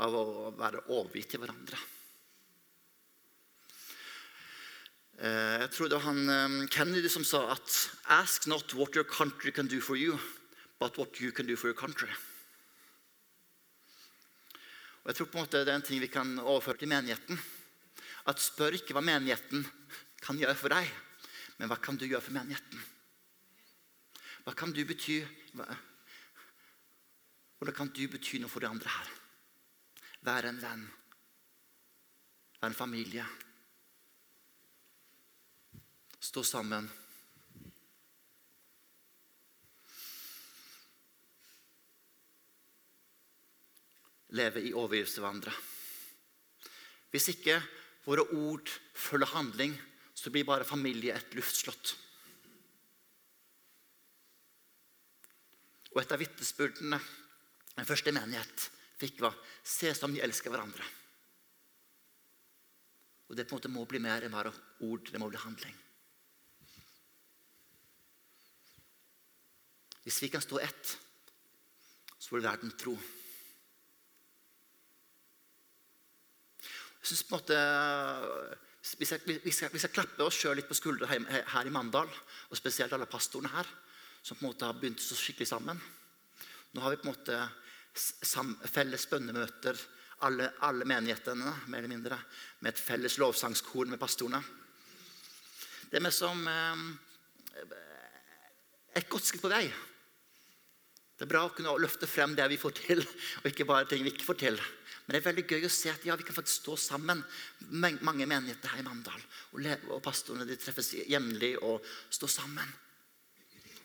av 0.06 0.16
å 0.16 0.24
være 0.58 0.86
overgitt 0.96 1.34
til 1.34 1.44
hverandre. 1.44 1.80
Eh, 5.18 5.54
jeg 5.66 5.70
tror 5.76 5.92
det 5.92 6.00
var 6.00 6.08
han 6.08 6.66
Kennedy 6.72 7.12
som 7.12 7.28
sa 7.28 7.44
at 7.54 7.78
Ask 8.18 8.48
not 8.48 8.74
what 8.80 8.96
your 8.96 9.06
country 9.06 9.52
can 9.52 9.68
do 9.68 9.82
for 9.84 10.00
you, 10.00 10.16
but 10.80 10.98
what 10.98 11.20
you 11.20 11.32
can 11.32 11.46
do 11.46 11.56
for 11.56 11.68
your 11.68 11.78
country. 11.78 12.10
Og 15.04 15.14
jeg 15.14 15.16
tror 15.16 15.26
på 15.26 15.38
en 15.38 15.44
måte 15.46 15.64
Det 15.64 15.72
er 15.72 15.76
en 15.80 15.82
ting 15.82 16.02
vi 16.02 16.08
kan 16.12 16.40
overføre 16.40 16.78
til 16.78 16.88
menigheten. 16.92 17.40
At 18.28 18.42
Spør 18.44 18.76
ikke 18.76 18.94
hva 18.94 19.02
menigheten 19.02 19.64
kan 20.22 20.36
gjøre 20.36 20.56
for 20.56 20.68
deg, 20.68 20.90
men 21.58 21.70
hva 21.72 21.78
kan 21.80 21.96
du 21.96 22.04
gjøre 22.06 22.22
for 22.22 22.36
menigheten? 22.36 22.82
Hva 24.44 24.54
kan 24.54 24.72
du 24.76 24.84
bety 24.86 25.22
Hvordan 27.58 27.74
kan 27.74 27.88
du 27.90 28.04
bety 28.08 28.38
noe 28.38 28.52
for 28.52 28.60
de 28.62 28.68
andre 28.68 28.92
her? 28.92 29.08
Være 30.28 30.52
en 30.52 30.62
venn. 30.62 30.84
Være 32.60 32.70
en 32.70 32.78
familie. 32.78 33.26
Stå 36.20 36.44
sammen. 36.44 36.92
Leve 44.36 44.64
i 44.66 44.74
overgivelse 44.76 45.24
hverandre. 45.24 45.54
Hvis 47.14 47.30
ikke 47.32 47.62
våre 48.08 48.26
ord 48.36 48.68
følger 48.96 49.32
handling, 49.32 49.78
så 50.18 50.34
blir 50.34 50.48
bare 50.48 50.68
familie 50.68 51.16
et 51.16 51.38
luftslott. 51.38 51.94
Og 55.94 56.02
et 56.02 56.12
av 56.12 56.20
vitnesbyrdene 56.20 57.00
den 57.78 57.88
første 57.88 58.12
menighet 58.14 58.70
fikk, 58.98 59.22
var 59.22 59.36
se 59.64 59.94
som 59.96 60.14
de 60.14 60.22
elsker 60.26 60.52
hverandre. 60.52 60.86
Og 63.28 63.36
det 63.36 63.46
på 63.46 63.56
en 63.56 63.60
måte 63.60 63.72
må 63.72 63.84
bli 63.86 64.00
mer 64.02 64.24
enn 64.26 64.34
bare 64.34 64.54
ord. 64.88 65.12
Det 65.12 65.20
må 65.22 65.28
bli 65.30 65.40
handling. 65.42 65.76
Hvis 70.08 70.22
vi 70.24 70.30
kan 70.32 70.42
stå 70.42 70.62
ett, 70.64 70.98
så 72.18 72.36
vil 72.36 72.46
verden 72.46 72.72
tro. 72.80 72.96
Jeg 76.97 76.97
synes 77.08 77.26
på 77.28 77.36
en 77.36 77.42
måte 77.42 77.60
vi 78.98 79.06
skal, 79.06 79.20
vi 79.26 79.52
skal, 79.52 79.72
vi 79.74 79.82
skal 79.82 79.92
klappe 79.92 80.24
oss 80.24 80.38
sjøl 80.40 80.56
litt 80.60 80.70
på 80.70 80.78
skuldra 80.78 81.10
her 81.10 81.68
i 81.68 81.74
Mandal, 81.74 82.08
og 82.08 82.60
spesielt 82.60 82.94
alle 82.96 83.10
pastorene 83.10 83.52
her, 83.52 83.68
som 84.22 84.38
på 84.38 84.46
en 84.46 84.52
måte 84.52 84.68
har 84.68 84.78
begynt 84.80 85.04
så 85.04 85.18
skikkelig 85.18 85.50
sammen. 85.50 85.82
Nå 86.72 86.84
har 86.84 86.94
vi 86.94 87.00
på 87.02 87.10
en 87.10 87.16
måte 87.16 88.70
felles 88.72 89.08
bønnemøter, 89.12 89.80
alle, 90.26 90.52
alle 90.66 90.88
menighetene, 90.88 91.52
mer 91.68 91.82
eller 91.82 91.92
mindre, 91.92 92.18
med 92.62 92.74
et 92.74 92.82
felles 92.82 93.18
lovsangskor 93.22 93.90
med 93.92 94.00
pastorene. 94.02 94.40
Det 95.90 96.00
er 96.00 96.04
mer 96.04 96.16
som 96.16 96.42
eh, 96.52 96.82
et 98.98 99.10
godt 99.10 99.28
skritt 99.28 99.44
på 99.44 99.52
vei. 99.52 99.66
Det 101.18 101.26
er 101.26 101.32
bra 101.32 101.46
å 101.48 101.54
kunne 101.54 101.76
løfte 101.82 102.10
frem 102.10 102.36
det 102.38 102.46
vi 102.52 102.60
får 102.62 102.76
til, 102.78 103.04
og 103.42 103.50
ikke 103.50 103.68
bare 103.70 103.88
ting 103.90 104.04
vi 104.06 104.14
ikke 104.14 104.28
får 104.28 104.42
til. 104.42 104.60
Men 105.08 105.16
det 105.16 105.20
er 105.22 105.28
veldig 105.30 105.46
gøy 105.48 105.64
å 105.64 105.72
se 105.72 105.88
at 105.88 106.04
ja, 106.04 106.18
vi 106.20 106.26
kan 106.28 106.36
faktisk 106.36 106.66
stå 106.66 106.74
sammen, 106.84 107.22
mange 107.72 108.28
menigheter 108.28 108.74
her 108.74 108.82
i 108.82 108.84
Mandal. 108.84 109.22
Og, 109.56 109.64
og 109.96 110.02
pastorene 110.04 110.44
de 110.50 110.58
treffes 110.60 110.92
jevnlig 111.00 111.54
og 111.64 111.86
står 112.12 112.34
sammen. 112.34 112.74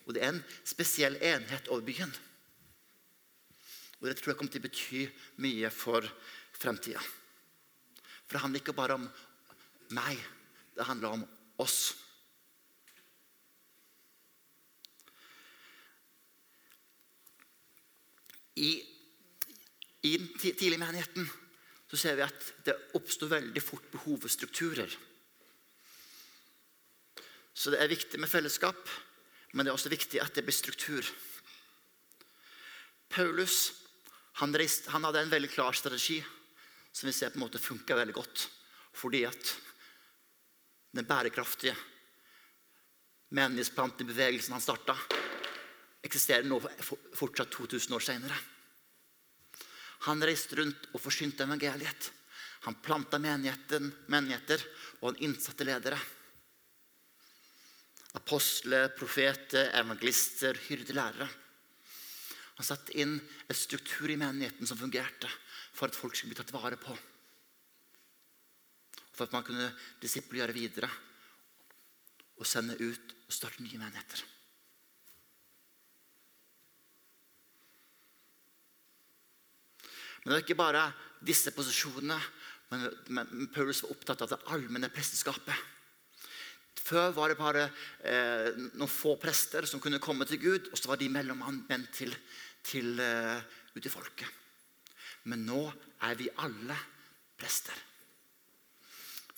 Og 0.03 0.11
det 0.11 0.25
er 0.25 0.33
en 0.33 0.43
spesiell 0.67 1.15
enhet 1.23 1.71
over 1.71 1.85
byen. 1.87 2.11
Og 4.01 4.09
det 4.09 4.17
tror 4.19 4.33
jeg 4.33 4.41
kommer 4.41 4.51
til 4.51 4.59
å 4.59 4.67
bety 4.67 5.05
mye 5.45 5.71
for 5.71 6.03
fremtida. 6.59 6.99
For 8.27 8.35
det 8.35 8.43
handler 8.43 8.59
ikke 8.59 8.75
bare 8.75 8.99
om 8.99 9.07
meg, 9.95 10.19
det 10.75 10.89
handler 10.89 11.15
om 11.15 11.23
oss. 11.63 11.93
I 18.59 18.92
i 20.03 20.17
den 20.17 20.29
tidlige 20.39 20.81
menigheten 20.81 21.29
så 21.87 21.99
ser 21.99 22.17
vi 22.17 22.25
at 22.25 22.47
det 22.65 22.73
oppstår 22.97 23.29
veldig 23.35 23.61
fort 23.61 23.85
behov 23.93 24.23
for 24.23 24.31
strukturer. 24.31 24.89
Så 27.53 27.69
det 27.69 27.79
er 27.79 27.91
viktig 27.91 28.19
med 28.19 28.31
fellesskap, 28.31 28.89
men 29.53 29.63
det 29.63 29.71
er 29.71 29.77
også 29.77 29.93
viktig 29.93 30.19
at 30.21 30.33
det 30.33 30.43
blir 30.47 30.55
struktur. 30.57 31.05
Paulus 33.13 33.71
han, 34.41 34.55
reiste, 34.57 34.89
han 34.89 35.05
hadde 35.05 35.21
en 35.21 35.33
veldig 35.33 35.51
klar 35.53 35.77
strategi 35.77 36.17
som 36.91 37.07
vi 37.07 37.13
ser 37.13 37.29
på 37.29 37.37
en 37.37 37.45
måte 37.45 37.61
funka 37.61 37.95
veldig 37.95 38.15
godt. 38.17 38.47
Fordi 38.97 39.21
at 39.29 39.51
den 40.93 41.05
bærekraftige 41.05 41.75
menighetsplantbevegelsen 43.33 44.53
han 44.53 44.61
starta, 44.61 44.97
eksisterer 46.03 46.49
nå 46.49 46.59
fortsatt 47.13 47.53
2000 47.53 47.95
år 47.97 48.05
senere. 48.09 48.41
Han 50.07 50.23
reiste 50.23 50.57
rundt 50.59 50.89
og 50.91 51.01
forsynte 51.01 51.45
evangeliet. 51.45 52.09
Han 52.65 52.79
planta 52.83 53.19
menigheter, 53.19 54.65
og 55.01 55.09
han 55.09 55.21
innsatte 55.27 55.67
ledere. 55.67 55.99
Apostler, 58.19 58.91
profeter, 58.97 59.71
evangelister, 59.79 60.59
hyrdelærere. 60.67 61.27
Han 62.59 62.67
satte 62.67 62.93
inn 62.99 63.15
en 63.17 63.57
struktur 63.57 64.11
i 64.13 64.19
menigheten 64.19 64.69
som 64.69 64.77
fungerte 64.77 65.31
for 65.73 65.89
at 65.89 65.97
folk 65.97 66.15
skulle 66.15 66.35
bli 66.35 66.39
tatt 66.39 66.53
vare 66.53 66.77
på. 66.77 66.93
For 69.13 69.25
at 69.25 69.33
man 69.33 69.45
kunne 69.45 69.71
disippelgjøre 70.01 70.55
videre 70.55 70.91
og 72.37 72.47
sende 72.49 72.77
ut 72.79 73.17
og 73.25 73.33
starte 73.33 73.65
nye 73.65 73.81
menigheter. 73.81 74.23
Men 80.23 80.31
det 80.31 80.39
er 80.39 80.45
ikke 80.45 80.59
bare 80.59 80.87
disse 81.23 81.51
posisjonene. 81.55 82.17
Men, 82.71 82.87
men 83.13 83.49
Paulus 83.53 83.83
var 83.83 83.93
opptatt 83.93 84.23
av 84.23 84.31
det 84.31 84.41
allmenne 84.55 84.89
presteskapet. 84.93 85.71
Før 86.83 87.13
var 87.15 87.31
det 87.31 87.39
bare 87.39 87.63
eh, 88.03 88.49
noen 88.75 88.91
få 88.91 89.15
prester 89.21 89.67
som 89.69 89.81
kunne 89.83 90.01
komme 90.03 90.27
til 90.27 90.41
Gud, 90.41 90.71
og 90.71 90.79
så 90.79 90.89
var 90.91 90.99
de 90.99 91.11
mellommenn 91.11 91.85
til, 91.95 92.11
til 92.65 92.97
uh, 92.99 93.39
ut 93.75 93.85
i 93.87 93.91
folket. 93.91 94.27
Men 95.31 95.45
nå 95.47 95.61
er 96.03 96.17
vi 96.19 96.27
alle 96.43 96.75
prester. 97.39 97.77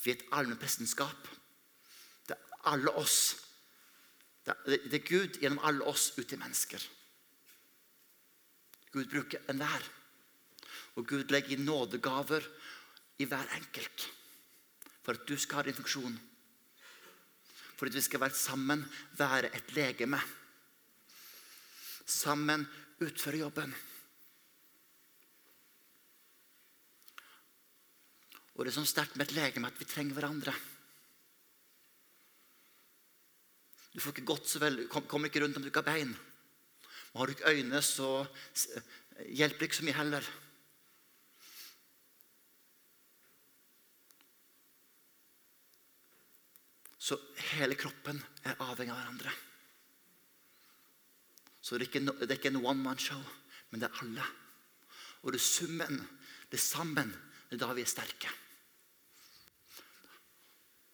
Vi 0.01 0.13
er 0.13 0.17
et 0.17 0.25
allmennprestenskap. 0.37 1.29
Det 2.25 2.37
er 2.37 2.71
alle 2.73 2.93
oss. 2.97 3.19
Det 4.45 4.55
er, 4.55 4.81
det 4.89 4.99
er 4.99 5.05
Gud 5.05 5.37
gjennom 5.41 5.61
alle 5.65 5.85
oss 5.89 6.11
ut 6.17 6.25
til 6.25 6.41
mennesker. 6.41 6.81
Gud 8.95 9.09
bruker 9.11 9.45
enhver. 9.51 9.85
Og 10.95 11.07
Gud 11.07 11.31
legger 11.31 11.59
nådegaver 11.59 12.45
i 13.19 13.27
hver 13.27 13.51
enkelt 13.57 14.07
for 15.05 15.13
at 15.13 15.27
du 15.27 15.35
skal 15.37 15.59
ha 15.59 15.67
din 15.67 15.77
funksjon. 15.77 16.15
For 17.75 17.85
at 17.85 17.95
vi 17.95 18.01
skal 18.01 18.23
være 18.23 18.37
sammen, 18.39 18.85
være 19.17 19.51
et 19.55 19.73
legeme. 19.75 20.19
Sammen 22.05 22.65
utføre 23.03 23.43
jobben. 23.43 23.75
Og 28.55 28.63
det 28.63 28.71
er 28.71 28.77
sånn 28.77 28.87
sterkt 28.87 29.17
med 29.19 29.27
et 29.27 29.35
legeme 29.35 29.67
at 29.67 29.79
vi 29.79 29.87
trenger 29.89 30.15
hverandre. 30.15 30.53
Du 33.91 34.01
får 34.03 34.15
ikke 34.15 34.29
gått 34.31 34.49
så 34.51 34.59
vel, 34.63 34.85
kommer 34.91 35.29
ikke 35.29 35.43
rundt 35.43 35.59
om 35.59 35.63
du 35.63 35.69
ikke 35.69 35.83
har 35.83 35.91
bein. 35.91 36.15
Men 36.15 37.19
har 37.19 37.27
du 37.27 37.35
ikke 37.35 37.51
øyne, 37.51 37.81
så 37.83 38.09
hjelper 39.27 39.59
det 39.59 39.69
ikke 39.69 39.79
så 39.81 39.87
mye 39.87 39.99
heller. 39.99 40.31
Så 47.05 47.17
hele 47.51 47.77
kroppen 47.77 48.17
er 48.47 48.57
avhengig 48.65 48.93
av 48.93 48.97
hverandre. 48.97 49.33
Så 51.61 51.77
det 51.77 51.85
er 51.85 51.89
ikke, 51.91 52.01
det 52.21 52.29
er 52.31 52.39
ikke 52.39 52.51
en 52.53 52.63
one 52.63 52.81
man 52.81 52.97
show, 53.01 53.21
men 53.69 53.81
det 53.81 53.89
er 53.89 53.99
alle. 54.01 54.25
Og 55.21 55.33
det 55.33 55.37
er 55.37 55.45
summen, 55.45 55.99
det 56.49 56.57
er 56.57 56.63
sammen, 56.63 57.11
det 57.49 57.57
er 57.57 57.61
da 57.61 57.75
vi 57.77 57.83
er 57.85 57.91
sterke. 57.91 58.31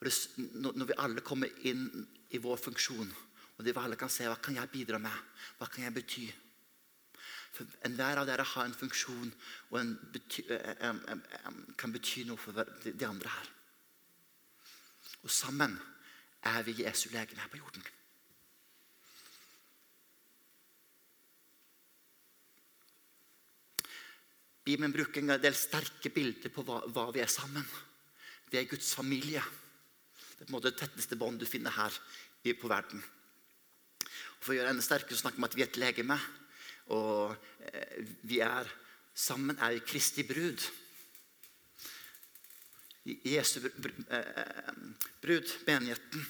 Det, 0.01 0.11
når 0.59 0.89
vi 0.89 0.97
alle 0.99 1.23
kommer 1.23 1.67
inn 1.69 1.85
i 2.33 2.39
vår 2.41 2.59
funksjon, 2.59 3.11
og 3.55 3.63
vi 3.63 3.73
alle 3.77 3.99
kan 3.99 4.11
se 4.11 4.27
hva 4.27 4.39
kan 4.41 4.57
jeg 4.57 4.71
bidra 4.73 4.99
med, 4.99 5.15
hva 5.59 5.67
kan 5.69 5.85
jeg 5.85 5.95
bety 5.95 6.25
For 7.51 7.67
Enhver 7.85 8.21
av 8.21 8.25
dere 8.25 8.45
har 8.47 8.65
en 8.65 8.75
funksjon 8.75 9.31
og 9.69 9.77
en 9.77 9.91
bety, 10.13 10.45
en, 10.87 11.01
en, 11.11 11.57
kan 11.77 11.91
bety 11.91 12.23
noe 12.25 12.39
for 12.39 12.55
de 12.81 13.07
andre 13.07 13.31
her. 13.31 13.49
Og 15.21 15.29
sammen 15.35 15.75
er 16.43 16.63
vi 16.65 16.81
Jesu 16.83 17.09
legen 17.13 17.39
her 17.39 17.49
på 17.51 17.59
jorden. 17.61 17.83
Bibelen 24.63 24.93
bruker 24.93 25.21
en 25.23 25.33
del 25.41 25.55
sterke 25.57 26.11
bilder 26.13 26.53
på 26.53 26.63
hva, 26.65 26.83
hva 26.93 27.07
vi 27.13 27.23
er 27.23 27.31
sammen. 27.31 27.65
Vi 28.51 28.59
er 28.59 28.69
Guds 28.69 28.93
familie. 28.97 29.41
Det 29.41 30.43
er 30.43 30.45
på 30.45 30.51
en 30.51 30.57
måte 30.57 30.69
det 30.69 30.81
tetteste 30.81 31.17
bånd 31.17 31.41
du 31.41 31.47
finner 31.49 31.73
her 31.73 31.97
på 32.57 32.69
verden. 32.69 33.01
Og 33.01 34.45
for 34.45 34.53
å 34.53 34.57
gjøre 34.57 34.69
det 34.69 34.75
enda 34.75 34.85
sterkere 34.85 35.17
så 35.17 35.25
snakker 35.25 35.37
vi 35.37 35.43
om 35.43 35.49
at 35.49 35.57
vi 35.57 35.65
er 35.65 35.71
et 35.71 35.81
legeme. 35.81 36.17
Og 36.93 37.33
eh, 37.71 37.97
vi 38.29 38.39
er 38.45 38.69
sammen 39.13 39.57
er 39.61 39.75
vi 39.75 39.83
Kristi 39.85 40.25
brud. 40.27 40.61
Jesu 43.03 43.59
eh, 43.65 44.73
brud, 45.21 45.53
menigheten. 45.65 46.25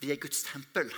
Vi 0.00 0.12
er 0.12 0.20
Guds 0.20 0.44
tempel. 0.46 0.92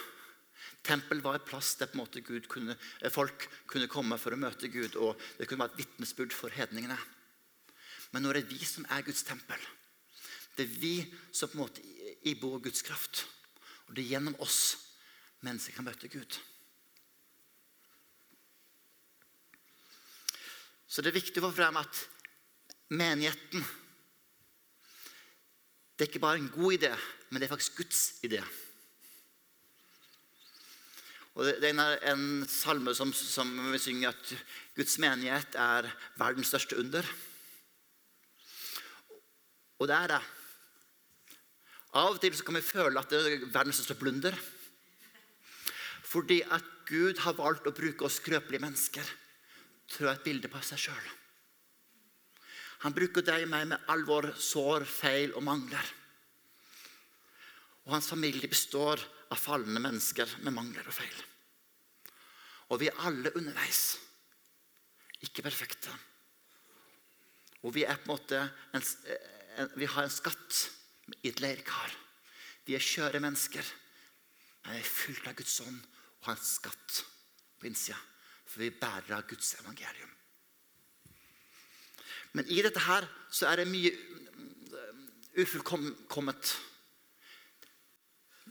Tempel 0.85 1.23
var 1.23 1.39
et 1.39 1.47
plass 1.47 1.75
der 1.79 1.89
en 1.95 2.43
kunne, 2.49 2.77
eh, 3.01 3.11
folk 3.11 3.49
kunne 3.67 3.89
komme 3.89 4.19
for 4.19 4.33
å 4.33 4.37
møte 4.37 4.69
Gud. 4.69 4.97
og 4.97 5.21
Det 5.39 5.49
kunne 5.49 5.65
være 5.65 5.73
et 5.73 5.87
vitnesbyrd 5.87 6.33
for 6.33 6.51
hedningene. 6.51 6.99
Men 8.13 8.23
nå 8.23 8.29
er 8.31 8.43
det 8.43 8.51
vi 8.51 8.65
som 8.65 8.85
er 8.91 9.03
Guds 9.03 9.23
tempel. 9.23 9.59
Det 10.57 10.67
er 10.67 10.81
vi 10.81 11.15
som 11.33 11.49
på 11.49 11.57
en 11.57 11.65
måte 11.65 11.81
ibor 12.29 12.61
Guds 12.61 12.83
kraft. 12.83 13.27
Og 13.89 13.95
det 13.95 14.05
er 14.05 14.19
gjennom 14.19 14.37
oss 14.39 14.77
mennesker 15.41 15.75
kan 15.75 15.85
møte 15.85 16.09
Gud. 16.09 16.39
Så 20.87 21.01
det 21.01 21.09
er 21.09 21.23
viktig 21.23 21.41
å 21.41 21.49
få 21.49 21.57
frem 21.57 21.79
at 21.81 22.03
menigheten 22.93 23.65
Det 25.97 26.07
er 26.07 26.11
ikke 26.11 26.23
bare 26.25 26.41
en 26.41 26.53
god 26.53 26.77
idé, 26.77 26.93
men 27.31 27.41
det 27.41 27.47
er 27.47 27.53
faktisk 27.53 27.77
Guds 27.79 28.01
idé. 28.27 28.41
Og 31.35 31.47
Det 31.47 31.69
er 31.71 32.13
en 32.13 32.45
salme 32.49 32.95
som, 32.95 33.13
som 33.13 33.49
vi 33.73 33.79
synger 33.81 34.11
at 34.11 34.33
Guds 34.77 34.99
menighet 34.99 35.55
er 35.57 35.89
verdens 36.19 36.51
største 36.53 36.77
under. 36.81 37.07
Og 39.79 39.89
det 39.89 39.97
er 39.97 40.13
det. 40.17 40.21
Av 41.93 42.15
og 42.17 42.21
til 42.21 42.37
kan 42.45 42.57
vi 42.57 42.65
føle 42.65 42.99
at 42.99 43.13
det 43.13 43.21
er 43.21 43.49
verdens 43.53 43.81
største 43.81 44.01
blunder. 44.01 44.37
Fordi 46.03 46.43
at 46.43 46.69
Gud 46.89 47.21
har 47.25 47.39
valgt 47.39 47.69
å 47.69 47.77
bruke 47.77 48.05
oss 48.05 48.19
skrøpelige 48.21 48.65
mennesker 48.65 49.17
til 49.93 50.07
å 50.07 50.11
ha 50.11 50.19
et 50.19 50.25
bilde 50.25 50.51
på 50.53 50.61
seg 50.67 50.89
sjøl. 50.89 51.11
Han 52.83 52.95
bruker 52.97 53.23
deg 53.23 53.45
og 53.47 53.51
meg 53.53 53.69
med 53.71 53.91
all 53.93 54.03
vår 54.07 54.33
sår, 54.43 54.85
feil 54.89 55.35
og 55.39 55.45
mangler. 55.47 55.91
Og 57.87 57.95
hans 57.95 58.09
familie 58.11 58.51
består 58.51 59.03
av 59.33 59.39
falne 59.39 59.81
mennesker 59.83 60.39
med 60.43 60.55
mangler 60.55 60.87
og 60.87 60.97
feil. 60.97 61.21
Og 62.73 62.81
vi 62.81 62.89
er 62.91 63.05
alle 63.07 63.33
underveis. 63.39 63.83
Ikke 65.23 65.45
perfekte. 65.45 65.93
Og 67.63 67.75
vi 67.77 67.85
er 67.87 67.99
på 68.01 68.09
en 68.09 68.15
måte 68.17 68.39
en, 68.75 68.83
en, 68.83 69.71
vi 69.79 69.87
har 69.87 70.03
en 70.03 70.13
skatt 70.13 70.65
i 71.21 71.31
et 71.31 71.43
leirkar. 71.43 71.95
Vi 72.67 72.75
er 72.75 72.83
skjøre 72.83 73.23
mennesker. 73.23 73.67
Men 74.63 74.79
vi 74.79 74.83
er 74.83 74.89
fylt 74.89 75.29
av 75.29 75.37
Guds 75.39 75.61
ånd 75.63 75.79
og 75.79 76.29
har 76.29 76.39
en 76.39 76.47
skatt 76.47 77.03
på 77.59 77.71
innsida. 77.71 77.99
For 78.47 78.63
vi 78.63 78.75
bærer 78.75 79.15
av 79.17 79.27
Guds 79.31 79.55
evangelium. 79.61 80.11
Men 82.33 82.49
i 82.49 82.63
dette 82.65 82.81
her 82.81 83.07
så 83.33 83.49
er 83.51 83.61
det 83.61 83.71
mye 83.71 83.93
ufullkomment. 85.43 86.53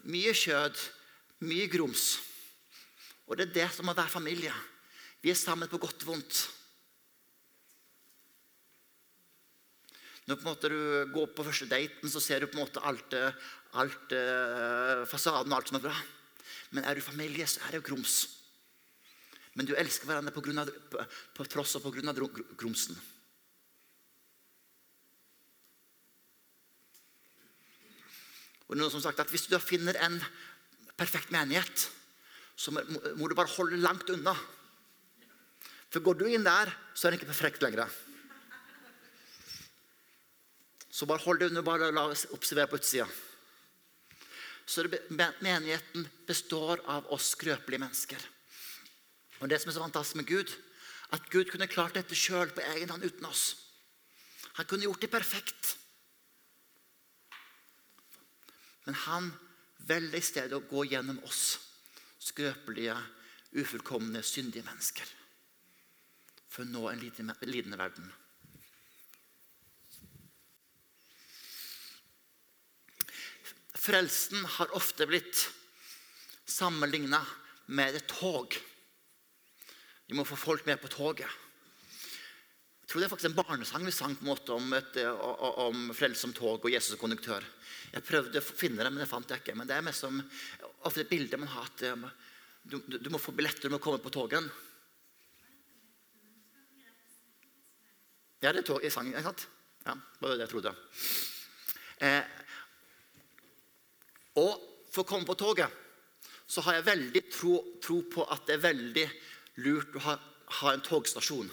Mye 0.09 0.33
kjød, 0.37 0.77
mye 1.45 1.69
grums. 1.69 2.15
Og 3.29 3.37
det 3.37 3.47
er 3.47 3.53
det 3.61 3.67
som 3.75 3.87
må 3.87 3.95
være 3.97 4.11
familie. 4.11 4.53
Vi 5.21 5.31
er 5.31 5.37
sammen 5.37 5.69
på 5.69 5.79
godt 5.81 6.03
og 6.05 6.13
vondt. 6.13 6.41
Når 10.29 10.37
på 10.37 10.45
en 10.45 10.49
måte 10.51 10.69
du 10.69 10.81
går 11.13 11.31
på 11.35 11.45
første 11.45 11.67
daten, 11.69 12.09
så 12.09 12.21
ser 12.21 12.41
du 12.41 12.49
på 12.49 12.57
en 12.57 12.63
måte 12.63 12.81
alt, 12.85 13.15
alt 13.81 14.13
eh, 14.15 15.01
fasaden 15.09 15.51
og 15.51 15.57
alt 15.57 15.71
som 15.71 15.79
er 15.79 15.85
bra. 15.87 15.95
Men 16.71 16.85
er 16.85 16.95
du 16.95 17.01
familie, 17.03 17.47
så 17.49 17.63
er 17.65 17.73
det 17.73 17.81
jo 17.81 17.87
grums. 17.89 18.19
Men 19.57 19.67
du 19.67 19.73
elsker 19.75 20.07
hverandre 20.07 20.33
på, 20.33 20.43
grunn 20.45 20.61
av, 20.61 20.69
på, 20.69 21.01
på 21.35 21.47
tross 21.49 21.75
og 21.77 21.83
på 21.83 21.95
grunn 21.97 22.13
av 28.71 28.77
det 28.77 28.79
Og 28.79 28.79
noen 28.79 28.91
som 28.91 29.03
sagt 29.03 29.19
at 29.19 29.29
Hvis 29.29 29.49
du 29.51 29.59
finner 29.59 29.97
en 29.99 30.21
perfekt 30.97 31.31
menighet, 31.31 31.89
så 32.55 32.71
må, 32.71 33.27
du 33.27 33.35
bare 33.35 33.49
holde 33.57 33.79
langt 33.81 34.09
unna. 34.09 34.35
For 35.89 35.99
går 35.99 36.19
du 36.19 36.27
inn 36.29 36.45
der, 36.45 36.69
så 36.93 37.07
er 37.07 37.11
det 37.11 37.19
ikke 37.19 37.33
perfekt 37.33 37.63
lenger. 37.63 37.89
Så 40.91 41.07
bare 41.07 41.23
hold 41.23 41.39
deg 41.39 41.49
under, 41.49 41.65
bare 41.65 41.91
la 41.91 42.05
oss 42.11 42.27
observere 42.31 42.69
på 42.69 42.77
utsida. 42.77 43.07
Så 44.65 44.83
det, 44.85 45.01
Menigheten 45.41 46.05
består 46.27 46.83
av 46.85 47.09
oss 47.11 47.31
skrøpelige 47.33 47.81
mennesker. 47.81 48.21
Og 49.41 49.49
Det 49.49 49.59
som 49.59 49.71
er 49.71 49.73
så 49.73 49.83
fantastisk 49.83 50.15
med 50.21 50.29
Gud, 50.29 50.53
at 51.11 51.27
Gud 51.31 51.49
kunne 51.49 51.67
klart 51.67 51.97
dette 51.97 52.15
sjøl 52.15 52.53
på 52.53 52.61
egen 52.75 52.91
hånd 52.93 53.03
uten 53.03 53.25
oss. 53.25 53.55
Han 54.59 54.67
kunne 54.69 54.85
gjort 54.85 55.01
det 55.01 55.11
perfekt. 55.11 55.77
Men 58.85 58.97
han 59.05 59.31
velger 59.87 60.17
i 60.17 60.25
stedet 60.25 60.57
å 60.57 60.65
gå 60.69 60.85
gjennom 60.89 61.19
oss, 61.27 61.59
skrøpelige, 62.21 62.95
ufullkomne, 63.51 64.23
syndige 64.23 64.65
mennesker, 64.65 65.07
for 66.51 66.65
å 66.65 66.71
nå 66.71 66.87
en 66.91 67.03
lidende 67.03 67.79
verden. 67.79 68.11
Frelsen 73.81 74.45
har 74.59 74.75
ofte 74.77 75.07
blitt 75.09 75.47
sammenligna 76.45 77.21
med 77.73 77.95
et 77.97 78.09
tog. 78.11 78.53
Vi 80.05 80.17
må 80.17 80.25
få 80.27 80.37
folk 80.37 80.67
med 80.67 80.81
på 80.83 80.91
toget. 80.91 81.29
Jeg 82.81 82.91
tror 82.91 83.01
det 83.01 83.07
er 83.07 83.13
faktisk 83.13 83.29
en 83.31 83.37
barnesang 83.39 83.85
vi 83.87 83.93
sang 83.95 84.13
på 84.19 84.25
en 84.25 84.29
måte 84.33 84.53
om, 84.53 84.73
et, 84.75 84.99
om 85.07 85.89
frelse 85.95 86.25
som 86.25 86.33
tog 86.35 86.59
og 86.59 86.73
Jesus 86.73 86.91
som 86.93 87.01
konduktør. 87.01 87.45
Jeg 87.91 88.07
prøvde 88.07 88.39
å 88.39 88.45
finne 88.45 88.83
det, 88.83 88.91
men 88.91 89.03
det 89.03 89.09
fant 89.09 89.31
jeg 89.31 89.43
ikke. 89.43 89.55
Men 89.59 89.67
det 89.67 89.75
er 89.75 89.85
mest 89.85 90.05
som 90.05 90.19
ofte 90.87 91.03
et 91.03 91.11
bilde 91.11 91.39
man 91.39 91.51
har 91.51 91.67
at 91.67 91.83
um, 91.91 92.05
du, 92.63 92.77
du, 92.95 93.09
må 93.11 93.19
få 93.19 93.33
billetter, 93.35 93.67
du 93.67 93.73
må 93.73 93.81
komme 93.83 93.99
på 94.03 94.13
toget. 94.13 94.47
Ja, 98.41 98.49
det 98.49 98.63
er 98.63 98.65
tog 98.65 98.85
i 98.85 98.89
sangen, 98.93 99.13
ikke 99.13 99.27
sant? 99.27 99.45
Ja, 99.85 99.93
det 99.97 100.23
var 100.23 100.33
det 100.33 100.45
jeg 100.45 100.53
trodde. 100.53 100.73
Eh, 102.01 102.23
og 104.41 104.53
for 104.89 105.03
å 105.03 105.09
komme 105.09 105.27
på 105.29 105.37
toget 105.37 105.79
så 106.51 106.63
har 106.65 106.79
jeg 106.79 106.87
veldig 106.89 107.21
tro, 107.31 107.53
tro 107.83 108.01
på 108.11 108.25
at 108.33 108.47
det 108.47 108.57
er 108.57 108.65
veldig 108.65 109.05
lurt 109.63 109.93
å 109.95 110.03
ha, 110.07 110.15
ha, 110.57 110.73
en 110.73 110.83
togstasjon. 110.83 111.51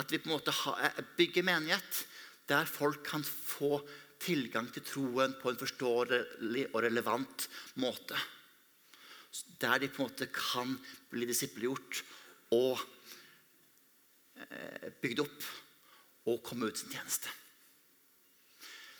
At 0.00 0.10
vi 0.12 0.20
på 0.20 0.28
en 0.28 0.36
måte 0.36 0.52
eh, 0.52 0.98
bygger 1.16 1.46
menighet 1.46 2.02
der 2.50 2.68
folk 2.68 3.06
kan 3.06 3.24
få 3.24 3.78
tilgang 4.22 4.68
til 4.72 4.84
troen 4.86 5.36
på 5.40 5.50
en 5.50 5.60
forståelig 5.60 6.66
og 6.72 6.82
relevant 6.84 7.48
måte. 7.82 8.18
Der 9.60 9.80
de 9.82 9.90
på 9.92 10.02
en 10.02 10.10
måte 10.10 10.28
kan 10.32 10.76
bli 11.12 11.28
disiplegjort 11.28 12.02
og 12.56 12.78
eh, 14.40 14.88
bygd 15.02 15.24
opp 15.24 15.50
og 16.26 16.40
komme 16.46 16.70
ut 16.70 16.78
sin 16.78 16.92
tjeneste. 16.92 17.32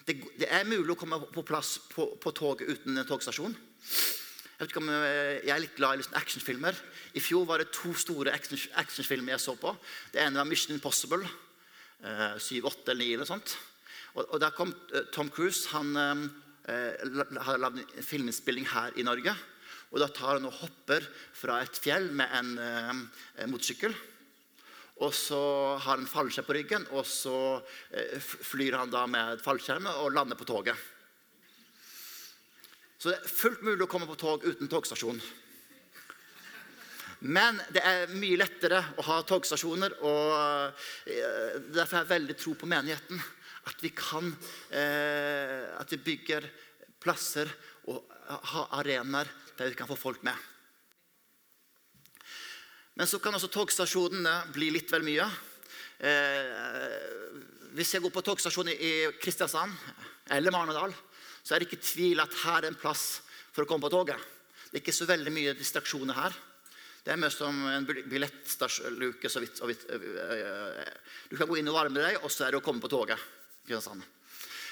Det, 0.06 0.20
det, 0.38 0.46
er 0.46 0.68
mulig 0.68 0.92
å 0.94 0.98
komme 0.98 1.18
på 1.34 1.42
plass 1.46 1.76
på, 1.90 2.12
på 2.22 2.32
toget 2.36 2.68
uten 2.68 2.94
en 2.94 3.08
togstasjon. 3.08 3.56
Jeg, 4.56 4.70
om, 4.78 4.90
eh, 4.92 5.40
jeg, 5.42 5.52
er 5.52 5.64
litt 5.64 5.74
glad 5.76 5.96
i 5.96 6.02
liksom 6.02 6.18
actionfilmer. 6.20 6.78
I 7.18 7.22
fjor 7.24 7.48
var 7.48 7.60
det 7.60 7.72
to 7.74 7.90
store 7.98 8.32
actionfilmer 8.32 9.34
jeg 9.34 9.42
så 9.42 9.56
på. 9.58 9.74
Det 10.12 10.22
ene 10.22 10.38
var 10.38 10.46
'Mission 10.48 10.76
Impossible'. 10.76 11.26
Syv, 12.38 12.60
7, 12.60 12.64
8 12.68 12.92
eller 12.92 13.04
9 13.04 13.12
eller 13.16 13.28
sånt. 13.28 13.56
Og, 14.16 14.24
og 14.24 14.40
Der 14.40 14.56
kom 14.56 14.72
eh, 14.92 15.06
Tom 15.12 15.30
Cruise. 15.30 15.68
Han 15.76 15.94
eh, 15.96 17.38
har 17.46 17.60
lagd 17.62 17.84
filminnspilling 18.02 18.66
her 18.72 18.96
i 18.96 19.06
Norge. 19.06 19.36
Og 19.92 20.02
Da 20.02 20.10
tar 20.10 20.36
han 20.36 20.48
og 20.48 20.58
hopper 20.64 21.04
fra 21.36 21.60
et 21.62 21.78
fjell 21.78 22.10
med 22.16 22.32
en 22.36 22.52
eh, 22.58 23.46
motorsykkel. 23.46 23.94
Og 25.04 25.12
så 25.12 25.38
har 25.76 25.98
han 25.98 26.08
fallskjerm 26.08 26.46
på 26.48 26.54
ryggen, 26.56 26.86
og 26.96 27.04
så 27.04 27.60
eh, 27.92 28.16
flyr 28.20 28.78
han 28.80 28.92
da 28.92 29.04
med 29.10 29.42
fallskjermen 29.44 30.00
og 30.00 30.14
lander 30.16 30.38
på 30.40 30.48
toget. 30.48 30.76
Så 32.96 33.12
det 33.12 33.18
er 33.18 33.28
fullt 33.28 33.66
mulig 33.66 33.84
å 33.84 33.90
komme 33.92 34.08
på 34.08 34.16
tog 34.16 34.46
uten 34.46 34.70
togstasjon. 34.72 35.20
Men 37.28 37.60
det 37.72 37.82
er 37.84 38.12
mye 38.16 38.38
lettere 38.40 38.80
å 38.96 39.04
ha 39.08 39.20
togstasjoner. 39.28 39.98
og 40.00 40.32
eh, 41.12 41.60
Derfor 41.76 41.98
har 41.98 42.04
jeg 42.04 42.14
veldig 42.14 42.36
tro 42.40 42.56
på 42.56 42.68
menigheten. 42.68 43.20
At 43.66 43.82
vi 43.82 43.90
kan 43.96 44.30
eh, 44.70 45.66
At 45.80 45.90
vi 45.92 46.02
bygger 46.02 46.46
plasser 47.02 47.50
og 47.90 48.02
har 48.52 48.70
arenaer 48.80 49.28
der 49.56 49.70
vi 49.70 49.78
kan 49.78 49.88
få 49.88 49.96
folk 49.96 50.22
med. 50.26 50.34
Men 52.96 53.06
så 53.06 53.20
kan 53.22 53.34
også 53.36 53.50
togstasjonene 53.52 54.32
bli 54.54 54.70
litt 54.74 54.90
vel 54.92 55.04
mye. 55.06 55.26
Eh, 56.00 57.36
hvis 57.76 57.92
jeg 57.94 58.02
går 58.04 58.12
på 58.12 58.24
togstasjonen 58.24 58.72
i 58.72 58.92
Kristiansand 59.20 59.72
eller 60.32 60.52
Marnardal, 60.52 60.94
så 61.44 61.54
er 61.54 61.62
det 61.62 61.68
ikke 61.68 61.84
tvil 61.84 62.24
at 62.24 62.34
her 62.42 62.64
er 62.64 62.70
en 62.72 62.80
plass 62.80 63.20
for 63.52 63.64
å 63.64 63.68
komme 63.68 63.84
på 63.86 63.92
toget. 63.92 64.18
Det 64.66 64.80
er 64.80 64.82
ikke 64.82 64.96
så 64.96 65.08
veldig 65.08 65.32
mye 65.32 65.54
distraksjoner 65.56 66.16
her. 66.16 66.36
Det 67.06 67.12
er 67.14 67.20
mer 67.22 67.30
som 67.30 67.54
en 67.70 67.86
billettluke. 67.86 69.30
Du 71.30 71.36
kan 71.38 71.46
gå 71.46 71.60
inn 71.60 71.70
og 71.70 71.76
varme 71.78 72.02
deg, 72.02 72.18
og 72.24 72.32
så 72.34 72.48
er 72.48 72.56
det 72.56 72.58
å 72.58 72.66
komme 72.66 72.82
på 72.82 72.90
toget. 72.90 73.20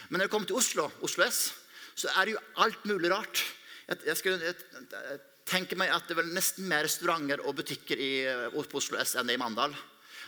Men 0.09 0.19
når 0.19 0.27
jeg 0.27 0.33
kommer 0.33 0.51
til 0.51 0.59
Oslo, 0.61 0.89
Oslo 1.05 1.25
S, 1.27 1.47
så 1.95 2.11
er 2.15 2.27
det 2.27 2.35
jo 2.35 2.43
alt 2.65 2.85
mulig 2.89 3.11
rart. 3.13 3.43
Jeg, 3.89 4.01
jeg, 4.09 4.19
skulle, 4.19 4.53
jeg, 4.53 5.19
tenker 5.49 5.79
meg 5.79 5.93
at 5.93 6.09
det 6.09 6.17
er 6.19 6.31
nesten 6.35 6.69
mer 6.69 6.87
restauranter 6.87 7.43
og 7.45 7.57
butikker 7.61 8.01
i, 8.01 8.13
Oslo 8.57 8.99
S 9.01 9.15
enn 9.19 9.29
det 9.29 9.37
i 9.39 9.41
Mandal. 9.41 9.75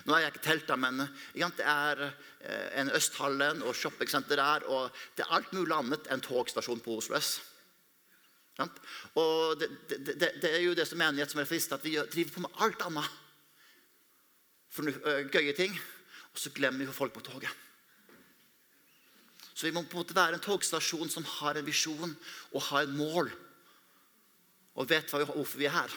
Nå 0.07 0.15
er 0.15 0.27
jeg 0.27 0.35
ikke 0.35 0.45
telt, 0.45 0.71
men 0.79 1.03
det 1.35 1.67
er 1.67 2.03
eh, 2.07 2.69
en 2.79 2.93
Østhallen 2.95 3.65
og 3.67 3.75
shoppingsenter 3.75 4.39
der. 4.39 4.67
Og 4.71 4.95
det 5.17 5.25
er 5.25 5.35
alt 5.39 5.53
mulig 5.57 5.75
annet 5.75 6.11
enn 6.13 6.23
togstasjon 6.23 6.83
på 6.85 6.99
Oslo 7.01 7.19
S. 7.19 7.37
Og 9.21 9.59
det, 9.61 9.69
det, 9.91 10.17
det, 10.17 10.51
er 10.51 10.63
jo 10.63 10.77
det 10.77 10.87
som 10.89 11.01
menighet 11.01 11.33
som 11.33 11.43
er 11.43 11.49
frist, 11.49 11.75
at 11.75 11.85
vi 11.85 11.97
driver 11.99 12.37
på 12.37 12.45
med 12.47 12.63
alt 12.65 12.87
annet. 12.87 13.19
For 14.73 14.95
eh, 14.95 15.27
gøye 15.33 15.57
ting. 15.59 15.75
Og 16.33 16.41
så 16.41 16.53
glemmer 16.55 16.85
vi 16.85 16.95
folk 16.95 17.17
på 17.17 17.25
toget. 17.27 17.66
Så 19.57 19.65
vi 19.65 19.73
må 19.73 19.87
på 19.89 19.97
en 19.97 20.05
måte 20.05 20.17
være 20.17 20.37
en 20.37 20.45
togstasjon 20.45 21.09
som 21.09 21.25
har 21.39 21.57
en 21.57 21.65
visjon 21.65 22.13
og 22.53 22.65
har 22.69 22.85
et 22.85 22.93
mål. 22.93 23.31
Og 24.77 24.91
vet 24.91 25.09
hvorfor 25.09 25.57
vi 25.57 25.65
er 25.65 25.73
her. 25.79 25.95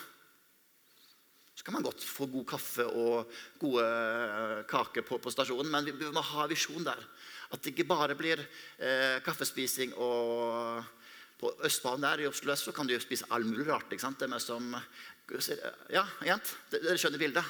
Så 1.59 1.65
kan 1.67 1.75
man 1.75 1.83
godt 1.83 2.05
få 2.07 2.29
god 2.31 2.45
kaffe 2.47 2.85
og 2.87 3.33
gode 3.59 3.83
eh, 3.83 4.61
kaker 4.69 5.03
på, 5.03 5.17
på 5.19 5.31
stasjonen, 5.33 5.67
men 5.73 5.89
vi 5.91 6.07
må 6.15 6.23
ha 6.23 6.45
visjon 6.47 6.85
der. 6.87 7.01
At 7.51 7.59
det 7.59 7.73
ikke 7.73 7.89
bare 7.89 8.15
blir 8.15 8.39
eh, 8.39 9.19
kaffespising 9.25 9.97
og 9.99 10.95
På 11.39 11.53
Østbanen 11.63 12.03
der 12.03 12.19
i 12.19 12.27
Oslo 12.27 12.51
så 12.59 12.73
kan 12.75 12.87
du 12.87 12.91
jo 12.91 12.99
spise 12.99 13.27
all 13.31 13.45
mulig 13.47 13.63
rart. 13.67 13.91
ikke 13.91 14.03
sant? 14.03 14.19
Det 14.19 14.27
er 14.27 14.39
som 14.43 14.75
Ja, 15.91 16.03
jent, 16.25 16.55
dere 16.71 16.97
skjønner 16.99 17.21
bildet. 17.21 17.45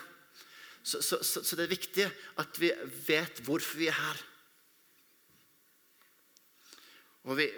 Så, 0.84 1.02
så, 1.02 1.17
så, 1.24 1.41
så, 1.41 1.56
det 1.56 1.63
er 1.63 1.72
viktig 1.74 2.06
at 2.38 2.60
vi 2.62 2.69
vet 3.08 3.41
hvorfor 3.45 3.78
vi 3.82 3.88
er 3.89 3.98
her. 3.98 4.22
Og 7.27 7.38
vi 7.38 7.49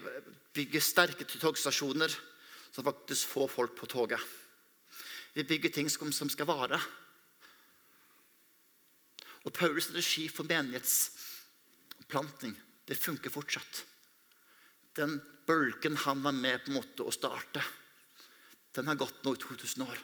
bygger 0.54 0.82
sterke 0.82 1.26
togstasjoner 1.26 2.15
som 2.71 2.84
faktisk 2.88 3.28
får 3.28 3.47
folk 3.52 3.76
på 3.78 3.86
toget. 3.86 4.19
Vi 5.34 5.43
bygger 5.47 5.69
ting 5.69 5.89
som 5.89 6.30
skal 6.30 6.50
vare. 6.50 6.80
Og 9.45 9.58
Paulus' 9.58 9.89
strategi 9.89 10.30
for 10.30 10.43
menighetsplanting 10.43 12.58
det 12.88 12.97
funker 12.97 13.30
fortsatt. 13.30 13.86
Den 14.95 15.21
bølgen 15.47 15.97
han 15.97 16.24
var 16.24 16.36
med 16.36 16.63
på 16.63 16.71
en 16.71 16.80
måte 16.82 17.06
å 17.08 17.13
starte, 17.13 17.63
den 18.76 18.88
har 18.88 19.00
gått 19.00 19.24
nå 19.24 19.36
i 19.36 19.39
2000 19.39 19.88
år. 19.88 19.97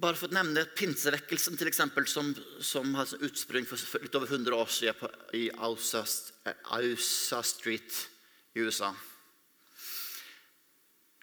Bare 0.00 0.16
for 0.16 0.30
å 0.30 0.32
nevne 0.32 0.62
pinsevekkelsen, 0.78 1.58
til 1.60 1.68
eksempel, 1.68 2.06
som, 2.08 2.30
som 2.64 2.94
har 2.96 3.10
utspring 3.26 3.66
for 3.68 4.00
litt 4.00 4.14
over 4.16 4.30
100 4.30 4.56
år 4.56 4.70
siden 4.72 4.96
på, 4.96 5.10
i 5.36 5.50
Ausa, 5.60 7.42
Street 7.44 7.98
i 8.56 8.64
USA. 8.64 8.88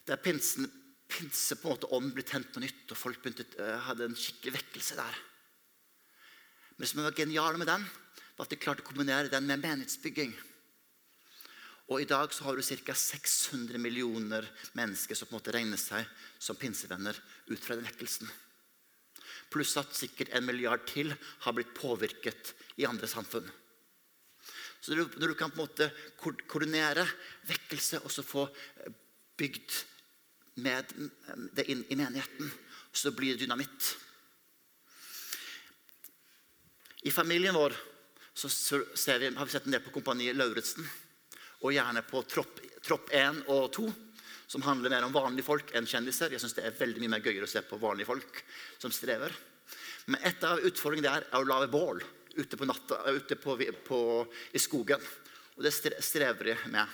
Der 0.05 0.21
pinsen, 0.21 0.69
pinse 1.09 1.57
på 1.57 1.71
en 1.71 1.73
måte 1.73 1.89
ånd 1.95 2.13
ble 2.13 2.25
tent 2.27 2.51
på 2.53 2.61
nytt, 2.61 2.85
og 2.93 3.01
folk 3.01 3.23
begynte, 3.23 3.47
uh, 3.57 3.79
hadde 3.87 4.11
en 4.11 4.19
skikkelig 4.19 4.59
vekkelse 4.59 4.99
der. 4.99 5.21
Men 6.75 6.85
det 6.85 6.91
som 6.91 7.01
var 7.01 7.17
genialt 7.17 7.57
med 7.57 7.71
den, 7.71 7.87
var 8.37 8.45
at 8.45 8.53
de 8.53 8.61
klarte 8.61 8.85
å 8.85 8.91
kombinere 8.91 9.33
den 9.33 9.47
med 9.49 9.63
menighetsbygging. 9.63 10.35
Og 11.87 12.03
I 12.03 12.09
dag 12.09 12.29
så 12.35 12.45
har 12.45 12.59
du 12.59 12.61
ca. 12.61 12.93
600 12.93 13.79
millioner 13.81 14.45
mennesker 14.77 15.17
som 15.17 15.25
på 15.25 15.33
en 15.33 15.41
måte 15.41 15.55
regner 15.55 15.79
seg 15.81 16.05
som 16.37 16.59
pinsevenner 16.59 17.17
ut 17.47 17.63
fra 17.63 17.79
den 17.79 17.87
vekkelsen. 17.87 18.29
Pluss 19.53 19.77
at 19.79 19.95
sikkert 19.95 20.33
en 20.35 20.45
milliard 20.45 20.83
til 20.89 21.13
har 21.45 21.55
blitt 21.55 21.73
påvirket 21.77 22.53
i 22.77 22.87
andre 22.87 23.07
samfunn. 23.07 23.47
Så 24.79 24.95
når 24.95 25.27
du 25.27 25.35
kan 25.35 25.51
på 25.51 25.61
en 25.61 25.65
måte 25.65 25.89
koordinere 26.19 27.05
vekkelse 27.47 28.01
og 28.03 28.11
så 28.13 28.23
få 28.25 28.45
eh, 28.47 28.91
bygd 29.37 29.77
med 30.63 30.93
det 31.57 31.67
inn 31.69 31.83
i 31.89 31.97
menigheten, 31.97 32.49
så 32.91 33.11
blir 33.13 33.35
det 33.35 33.45
dynamitt. 33.45 33.91
I 37.05 37.13
familien 37.13 37.55
vår 37.55 37.75
vi, 38.37 38.49
har 39.35 39.45
vi 39.45 39.51
sett 39.51 39.65
en 39.65 39.73
del 39.73 39.81
på 39.81 39.93
Kompaniet 39.95 40.35
Lauritzen. 40.37 40.85
Og 41.65 41.73
gjerne 41.73 42.03
på 42.05 42.21
tropp, 42.29 42.59
tropp 42.85 43.09
1 43.13 43.47
og 43.49 43.71
2 43.73 43.87
som 44.47 44.63
handler 44.63 44.93
mer 44.93 45.05
om 45.05 45.15
vanlige 45.15 45.45
folk 45.45 45.73
enn 45.75 45.87
kjendiser. 45.87 46.31
Jeg 46.31 46.41
synes 46.41 46.55
Det 46.55 46.65
er 46.65 46.79
veldig 46.79 47.03
mye 47.03 47.15
mer 47.15 47.23
gøyere 47.25 47.47
å 47.47 47.51
se 47.51 47.61
på 47.61 47.79
vanlige 47.81 48.09
folk 48.09 48.43
som 48.79 48.93
strever. 48.95 49.33
Men 50.07 50.23
et 50.23 50.43
av 50.47 50.63
utfordringene 50.63 51.09
der 51.09 51.27
er 51.27 51.41
å 51.41 51.47
lage 51.47 51.71
bål 51.71 51.99
ute, 52.37 52.55
på 52.55 52.67
natta, 52.69 53.01
ute 53.11 53.35
på, 53.35 53.57
på, 53.87 53.99
i 54.55 54.61
skogen. 54.61 55.03
Og 55.57 55.65
Det 55.65 55.73
strever 55.73 56.53
de 56.53 56.55
med. 56.71 56.87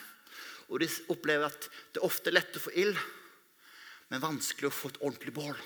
Og 0.72 0.82
De 0.82 0.90
opplever 1.14 1.46
at 1.46 1.70
det 1.94 2.02
ofte 2.02 2.32
er 2.32 2.40
lett 2.40 2.58
å 2.58 2.64
få 2.64 2.74
ild, 2.74 2.98
men 4.10 4.24
vanskelig 4.24 4.70
å 4.70 4.74
få 4.74 4.90
et 4.90 5.02
ordentlig 5.04 5.34
bål. 5.36 5.58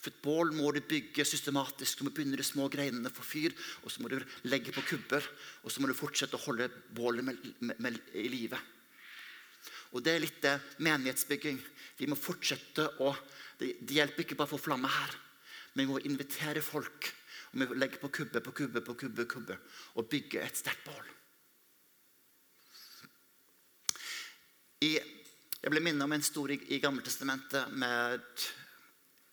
For 0.00 0.12
et 0.12 0.22
bål 0.22 0.52
må 0.54 0.70
du 0.74 0.82
bygge 0.86 1.24
systematisk. 1.26 1.98
Du 1.98 2.06
må 2.06 2.12
begynne 2.14 2.38
de 2.38 2.44
små 2.46 2.68
greinene 2.70 3.10
for 3.10 3.26
fyr. 3.26 3.54
Og 3.82 3.90
så 3.90 4.02
må 4.02 4.10
du 4.12 4.20
legge 4.46 4.74
på 4.74 4.84
kubber. 4.86 5.24
Og 5.64 5.72
så 5.72 5.82
må 5.82 5.88
du 5.90 5.96
fortsette 5.98 6.36
å 6.36 6.42
holde 6.44 6.68
bålet 6.94 7.26
med, 7.26 7.40
med, 7.58 7.80
med, 7.82 7.96
i 8.14 8.28
live. 8.30 8.60
Og 9.94 10.02
det 10.04 10.14
er 10.14 10.24
litt 10.24 10.40
det 10.42 10.56
menighetsbygging. 10.82 11.60
Vi 11.98 12.08
må 12.10 12.18
fortsette 12.18 12.88
å 13.04 13.14
Det, 13.56 13.70
hjelper 13.88 14.20
ikke 14.20 14.36
bare 14.36 14.50
å 14.50 14.58
få 14.58 14.58
flamme 14.66 14.88
her, 14.92 15.12
men 15.72 15.86
vi 15.86 15.92
må 15.94 16.00
invitere 16.04 16.60
folk. 16.60 17.06
Og 17.48 17.54
vi 17.54 17.62
må 17.62 17.78
legge 17.80 17.96
på 18.02 18.10
kubbe 18.12 18.42
på 18.44 18.52
kubbe 18.52 18.82
på 18.84 18.94
kubbe, 19.00 19.24
kubbe 19.24 19.56
og 19.96 20.08
bygge 20.12 20.42
et 20.44 20.58
sterkt 20.60 20.84
bål. 20.84 21.06
jeg 25.66 25.72
ble 25.72 25.80
minnet 25.80 26.04
om 26.04 26.12
en 26.12 26.22
stor 26.22 26.52
i, 26.52 26.58
i 26.76 26.78
Gammeltestamentet 26.78 27.72
med 27.74 28.20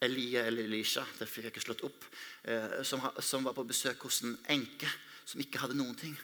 Elie 0.03 0.45
eller 0.47 0.65
Elisha 0.65 1.03
det 1.19 1.27
fikk 1.29 1.45
jeg 1.45 1.53
ikke 1.53 1.65
slått 1.67 1.83
opp, 1.85 2.07
eh, 2.49 2.79
som, 2.87 3.03
som, 3.19 3.43
var 3.45 3.53
på 3.53 3.65
besøk 3.67 4.07
hos 4.07 4.23
en 4.23 4.33
enke 4.55 4.89
som 5.25 5.43
ikke 5.43 5.61
hadde 5.61 5.77
noen 5.77 5.95
ting. 5.99 6.15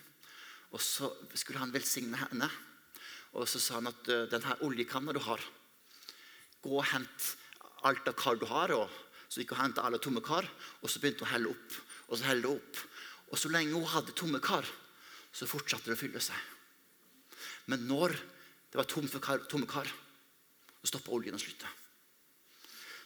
Og 0.73 0.81
Så 0.81 1.11
skulle 1.33 1.61
han 1.61 1.73
velsigne 1.73 2.17
henne. 2.17 2.49
Og 3.37 3.45
så 3.49 3.61
sa 3.61 3.77
han 3.77 3.91
at 3.91 4.09
uh, 4.09 4.25
denne 4.31 4.57
oljekanna 4.65 5.13
du 5.15 5.21
har, 5.23 5.43
gå 6.63 6.73
og 6.75 6.87
hent 6.91 7.29
alt 7.87 8.09
av 8.09 8.17
kar 8.19 8.39
du 8.39 8.47
har. 8.49 8.73
Og 8.75 8.89
så 9.29 9.41
gikk 9.41 9.53
hun 9.53 9.59
og 9.59 9.63
hentet 9.67 9.83
alle 9.85 10.01
tomme 10.01 10.23
kar, 10.25 10.47
og 10.81 10.89
så 10.89 11.01
begynte 11.01 11.25
hun 11.25 11.29
å 11.29 11.33
helle 11.33 11.53
opp. 11.53 11.79
Og 12.09 12.17
så 12.17 12.29
helle 12.29 12.53
opp. 12.55 12.83
Og 13.29 13.37
så 13.37 13.51
lenge 13.53 13.77
hun 13.77 13.91
hadde 13.93 14.15
tomme 14.17 14.41
kar, 14.41 14.65
så 15.31 15.49
fortsatte 15.49 15.91
det 15.91 15.97
å 15.97 16.01
fylle 16.01 16.21
seg. 16.23 16.39
Men 17.69 17.85
når 17.85 18.15
det 18.71 18.79
var 18.79 18.89
tomt 18.89 19.11
for 19.13 19.21
kar, 19.21 19.45
tomme 19.49 19.69
kar, 19.69 19.89
så 20.79 20.93
stoppa 20.93 21.13
oljen 21.13 21.37
å 21.37 21.41
slutte. 21.41 21.69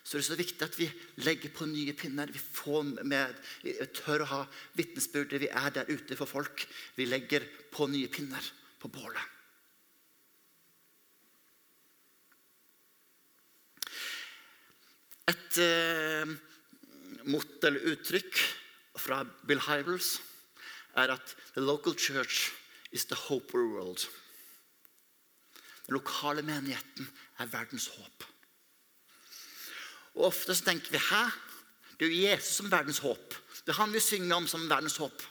Så 0.04 0.18
det 0.18 0.24
er 0.26 0.28
så 0.28 0.40
viktig 0.40 0.66
at 0.66 0.76
vi 0.76 0.88
legger 1.24 1.52
på 1.56 1.66
nye 1.72 1.94
pinner. 1.96 2.32
Vi 2.32 2.40
med, 3.08 3.38
vi 3.64 3.76
tør 3.96 4.26
å 4.26 4.32
ha 4.34 4.42
vitnesbyrder. 4.76 5.40
Vi 5.40 5.48
er 5.48 5.70
der 5.72 5.92
ute 5.92 6.18
for 6.20 6.28
folk. 6.28 6.66
Vi 6.96 7.08
legger 7.08 7.48
på 7.72 7.88
nye 7.88 8.12
pinner 8.12 8.44
på 8.80 8.92
bålet. 8.92 9.33
Et 15.32 15.58
eh, 15.64 16.28
motto 17.32 17.70
eller 17.70 17.94
uttrykk 17.94 18.42
fra 19.00 19.22
Bill 19.48 19.62
Hybels 19.64 20.18
er 21.00 21.14
at 21.16 21.36
«The 21.56 21.64
local 21.64 21.96
church 21.96 22.52
is 22.92 23.06
the 23.06 23.16
hope 23.16 23.54
of 23.56 23.62
the 23.62 23.72
world». 23.72 24.08
Den 25.88 25.98
lokale 25.98 26.42
menigheten 26.42 27.08
er 27.40 27.46
verdens 27.52 27.88
håp. 27.88 28.24
Og 30.16 30.26
Ofte 30.30 30.56
så 30.56 30.64
tenker 30.64 30.92
vi 30.92 31.02
hæ? 31.02 31.24
Det 32.00 32.08
er 32.08 32.12
jo 32.12 32.28
Jesus 32.28 32.56
som 32.56 32.66
er 32.66 32.78
verdens 32.78 33.02
håp. 33.04 33.36
Det 33.66 33.72
er 33.72 33.80
han 33.80 33.94
vi 33.94 34.00
synger 34.00 34.36
om 34.36 34.48
som 34.48 34.70
verdens 34.70 34.98
håp. 34.98 35.24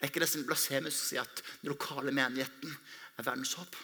Er 0.00 0.08
ikke 0.08 0.20
det 0.24 0.46
blasfemisk 0.46 0.96
å 0.96 1.08
si 1.08 1.18
at 1.20 1.42
den 1.62 1.72
lokale 1.72 2.12
menigheten 2.12 2.72
er 3.18 3.26
verdens 3.26 3.54
håp? 3.56 3.76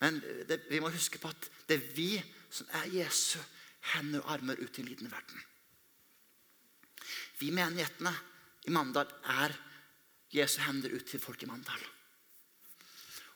Men 0.00 0.20
det, 0.48 0.60
vi 0.70 0.80
må 0.80 0.90
huske 0.94 1.18
på 1.18 1.30
at 1.30 1.48
det 1.66 1.78
er 1.78 1.94
vi 1.96 2.10
som 2.50 2.68
er 2.78 2.90
Jesu 3.00 3.38
hender 3.94 4.24
og 4.24 4.32
armer 4.36 4.58
ut 4.60 4.72
til 4.72 4.84
en 4.84 4.90
liten 4.90 5.10
verden. 5.12 5.44
Vi 7.38 7.52
menighetene 7.54 8.12
i 8.66 8.74
Mandal 8.74 9.10
er 9.30 9.54
Jesu 10.34 10.58
hender 10.64 10.92
ut 10.92 11.06
til 11.08 11.22
folk 11.22 11.42
i 11.42 11.48
Mandal. 11.48 11.80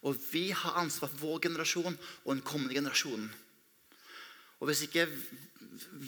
Og 0.02 0.18
vi 0.32 0.50
har 0.50 0.80
ansvar 0.80 1.12
for 1.12 1.22
vår 1.22 1.44
generasjon 1.46 1.94
og 1.94 2.30
den 2.34 2.44
kommende 2.44 2.74
generasjonen. 2.74 3.30
Og 4.60 4.68
hvis 4.68 4.84
ikke 4.86 5.06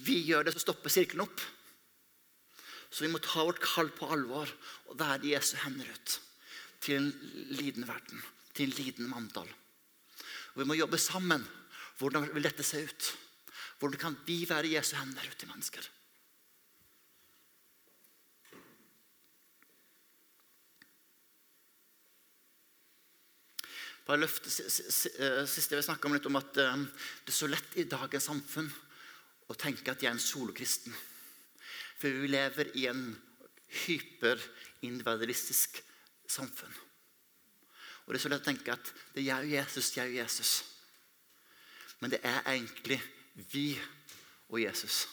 vi 0.04 0.20
gjør 0.28 0.46
det, 0.46 0.54
så 0.54 0.64
stopper 0.64 0.92
sirkelen 0.92 1.24
opp. 1.24 1.40
Så 2.90 3.06
vi 3.06 3.10
må 3.10 3.18
ta 3.22 3.42
vårt 3.42 3.62
kall 3.62 3.90
på 3.94 4.10
alvor 4.14 4.50
og 4.90 4.98
være 4.98 5.32
Jesu 5.32 5.56
hender 5.62 5.88
ut 5.90 6.18
til 6.84 7.00
en 7.00 7.10
lidende 7.56 7.88
verden, 7.88 8.20
til 8.54 8.68
en 8.68 8.76
lidende 8.76 9.10
Mandal. 9.10 9.48
Og 10.54 10.62
vi 10.62 10.68
må 10.68 10.76
jobbe 10.78 11.00
sammen. 11.00 11.46
Hvordan 11.98 12.28
vil 12.34 12.44
dette 12.46 12.66
se 12.66 12.82
ut? 12.84 13.10
Hvordan 13.78 14.00
kan 14.00 14.16
vi 14.26 14.44
være 14.48 14.72
Jesu 14.76 14.96
hender 14.96 15.26
ut 15.28 15.38
til 15.38 15.50
mennesker? 15.50 15.90
Bare 24.04 24.20
løfte, 24.20 24.50
siste 24.52 25.46
Sist 25.48 25.70
jeg 25.72 25.78
vil 25.78 25.86
snakke 25.86 26.06
om 26.08 26.14
litt 26.16 26.26
om 26.28 26.36
at 26.36 26.56
eh, 26.60 26.76
det 27.24 27.32
er 27.32 27.38
så 27.38 27.48
lett 27.48 27.76
i 27.80 27.88
dagens 27.88 28.28
samfunn 28.28 28.70
å 29.48 29.54
tenke 29.60 29.90
at 29.92 30.02
jeg 30.02 30.10
er 30.10 30.16
en 30.16 30.20
solokristen. 30.20 30.92
For 32.00 32.08
vi 32.12 32.28
lever 32.28 32.66
i 32.80 32.86
en 32.90 33.04
hyperindividualistisk 33.84 35.82
samfunn. 36.30 36.74
Og 38.04 38.12
det 38.12 38.18
er 38.18 38.24
så 38.26 38.32
lett 38.32 38.44
å 38.44 38.50
tenke 38.50 38.72
at 38.74 38.86
det 39.14 39.20
er 39.22 39.28
jeg 39.30 39.40
og 39.46 39.54
Jesus, 39.56 39.96
jeg 39.96 40.08
og 40.12 40.18
Jesus. 40.20 40.52
Men 42.00 42.08
det 42.12 42.20
er 42.20 42.40
egentlig 42.52 43.00
vi 43.34 43.68
og 44.48 44.60
Jesus. 44.62 45.04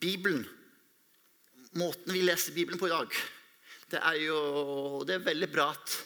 Bibelen, 0.00 0.44
måten 1.76 2.12
vi 2.12 2.24
leser 2.24 2.54
Bibelen 2.56 2.80
på 2.80 2.88
i 2.88 2.94
dag 2.94 3.16
det 3.90 4.02
er 4.02 4.18
jo 4.18 4.38
det 5.06 5.14
er 5.16 5.26
veldig 5.26 5.48
bra 5.52 5.70
at 5.74 5.96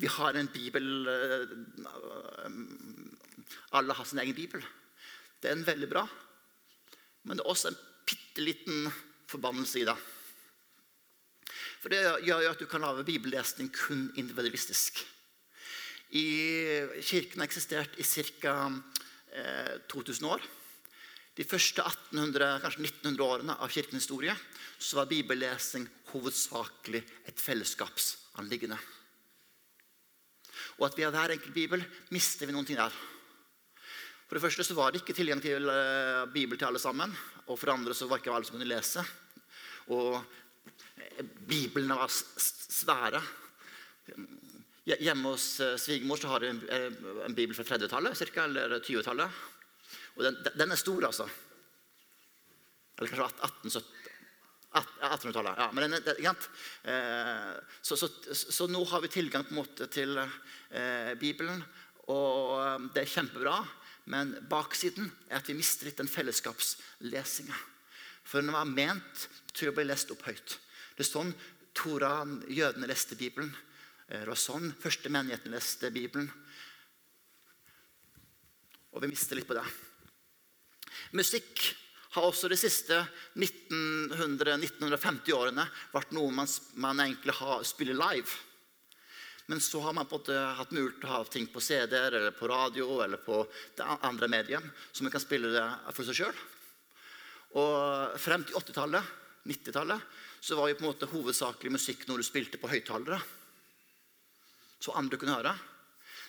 vi 0.00 0.08
har 0.08 0.36
en 0.38 0.48
bibel 0.48 1.08
eh, 1.12 1.50
Alle 3.76 3.96
har 3.96 4.04
sin 4.08 4.20
egen 4.22 4.34
bibel. 4.36 4.62
Det 5.40 5.50
er 5.50 5.56
en 5.56 5.66
veldig 5.66 5.88
bra. 5.88 6.06
Men 7.24 7.36
det 7.36 7.44
er 7.44 7.52
også 7.52 7.68
en 7.68 7.78
bitte 8.08 8.44
liten 8.44 8.88
forbannelse 9.28 9.80
i 9.80 9.84
det. 9.88 9.96
For 11.82 11.92
det 11.92 12.00
gjør 12.24 12.44
jo 12.44 12.50
at 12.52 12.60
du 12.60 12.66
kan 12.68 12.84
lage 12.84 13.04
bibellesning 13.04 13.68
kun 13.72 14.06
individualistisk. 14.16 15.02
I 16.12 16.26
Kirken 17.00 17.40
har 17.40 17.48
eksistert 17.48 17.94
i 17.96 18.04
ca. 18.04 18.56
Eh, 19.32 19.78
2000 19.88 20.26
år. 20.28 20.42
De 21.32 21.44
første 21.48 21.80
1800, 21.80 22.58
kanskje 22.60 22.82
1900 22.84 23.24
årene 23.24 23.54
av 23.56 23.70
kirkens 23.72 24.04
historie 24.04 24.34
så 24.76 24.98
var 24.98 25.08
bibellesing 25.08 25.86
hovedsakelig 26.10 27.00
et 27.30 27.40
fellesskapsanliggende. 27.40 28.76
Og 30.76 30.84
at 30.90 30.98
vi 30.98 31.06
har 31.06 31.14
hver 31.14 31.32
enkelt 31.32 31.56
bibel, 31.56 31.84
mister 32.12 32.44
vi 32.44 32.52
noen 32.52 32.68
ting 32.68 32.76
der. 32.76 32.92
For 34.28 34.36
det 34.36 34.44
første 34.44 34.66
så 34.68 34.76
var 34.76 34.92
det 34.92 35.00
ikke 35.00 35.16
tilgang 35.16 35.40
til 35.40 35.64
uh, 35.64 36.28
bibel 36.32 36.60
til 36.60 36.68
alle 36.68 36.80
sammen. 36.82 37.12
Og 37.46 37.56
for 37.56 37.70
det 37.70 37.78
andre 37.78 37.96
så 37.96 38.08
var 38.10 38.20
ikke 38.20 38.32
alle 38.36 38.48
som 38.48 38.58
kunne 38.58 38.68
lese. 38.68 39.04
Og 39.96 40.18
uh, 40.20 41.24
biblene 41.48 41.96
var 41.96 42.12
svære. 42.12 43.24
Hjemme 44.82 45.30
hos 45.30 45.46
uh, 45.62 45.76
svigermor 45.78 46.24
har 46.26 46.42
de 46.42 46.48
en, 46.50 46.62
en, 47.22 47.34
bibel 47.34 47.54
fra 47.54 47.62
30-tallet 47.68 48.18
eller 48.42 48.80
20-tallet. 48.82 49.42
Og 50.16 50.24
den, 50.26 50.38
den, 50.58 50.72
er 50.72 50.80
stor, 50.80 51.04
altså. 51.06 51.28
Eller 52.98 53.12
kanskje 53.12 53.84
1800-tallet. 54.72 55.54
Ja, 55.58 55.68
men 55.72 55.90
den, 55.90 56.02
den, 56.04 56.36
eh, 56.82 57.54
så, 57.82 57.96
så, 57.96 58.08
så, 58.32 58.66
nå 58.66 58.84
har 58.84 59.00
vi 59.04 59.08
tilgang 59.12 59.44
på 59.44 59.54
en 59.54 59.60
måte 59.60 59.88
til 59.92 60.16
eh, 60.18 61.12
Bibelen, 61.20 61.62
og 62.08 62.56
eh, 62.58 62.86
det 62.94 63.04
er 63.04 63.14
kjempebra. 63.14 63.58
Men 64.12 64.34
baksiden 64.50 65.12
er 65.28 65.38
at 65.38 65.48
vi 65.50 65.54
mister 65.54 65.86
litt 65.86 66.00
den 66.00 66.10
fellesskapslesinga. 66.10 67.58
For 68.26 68.42
den 68.42 68.54
var 68.54 68.66
ment 68.66 69.28
til 69.54 69.70
å 69.70 69.76
bli 69.76 69.84
lest 69.86 70.10
opp 70.14 70.24
høyt. 70.26 70.56
Det 70.96 71.04
er 71.04 71.10
sånn 71.10 71.30
Tora, 71.76 72.24
jødene 72.50 72.88
leste 72.90 73.16
Bibelen. 73.16 73.52
Eh, 74.12 74.20
det 74.20 74.28
var 74.28 74.36
sånn 74.38 74.72
første 74.76 75.08
menigheten 75.12 75.54
leste 75.54 75.90
Bibelen. 75.92 76.28
Og 78.92 79.00
vi 79.00 79.08
mister 79.08 79.38
litt 79.38 79.48
på 79.48 79.56
det. 79.56 79.64
Musikk 81.16 81.62
har 82.12 82.26
også 82.28 82.50
de 82.52 82.58
siste 82.60 82.98
1900-1950 83.40 85.32
årene 85.32 85.64
vært 85.94 86.12
noe 86.12 86.32
man, 86.34 86.48
man 86.76 87.00
egentlig 87.00 87.32
har, 87.38 87.64
spiller 87.64 87.96
live. 87.96 88.28
Men 89.48 89.60
så 89.64 89.80
har 89.84 89.96
man 89.96 90.06
på 90.06 90.18
en 90.18 90.20
måte 90.20 90.42
hatt 90.58 90.74
mulighet 90.76 91.00
til 91.00 91.08
å 91.08 91.14
ha 91.14 91.24
ting 91.24 91.48
på 91.50 91.64
CD-er 91.64 92.18
eller 92.18 92.36
på 92.36 92.48
radio 92.52 93.00
eller 93.04 93.20
på 93.20 93.40
det 93.78 93.88
andre 94.04 94.28
medium, 94.28 94.68
så 94.92 95.04
man 95.04 95.12
kan 95.12 95.24
spille 95.24 95.50
det 95.56 95.64
for 95.96 96.04
seg 96.06 96.20
sjøl. 96.20 96.42
Og 97.60 98.20
frem 98.20 98.44
til 98.44 98.60
80-tallet, 98.60 99.16
90-tallet, 99.48 100.04
så 100.40 100.56
var 100.56 100.68
jo 100.68 100.76
på 100.78 100.84
en 100.84 100.92
måte 100.92 101.10
hovedsakelig 101.10 101.72
musikk 101.74 102.06
når 102.08 102.20
du 102.20 102.28
spilte 102.28 102.60
på 102.60 102.70
høyttalere. 102.70 103.18
Så 104.82 104.94
andre 104.98 105.18
kunne 105.20 105.36
høre. 105.38 105.54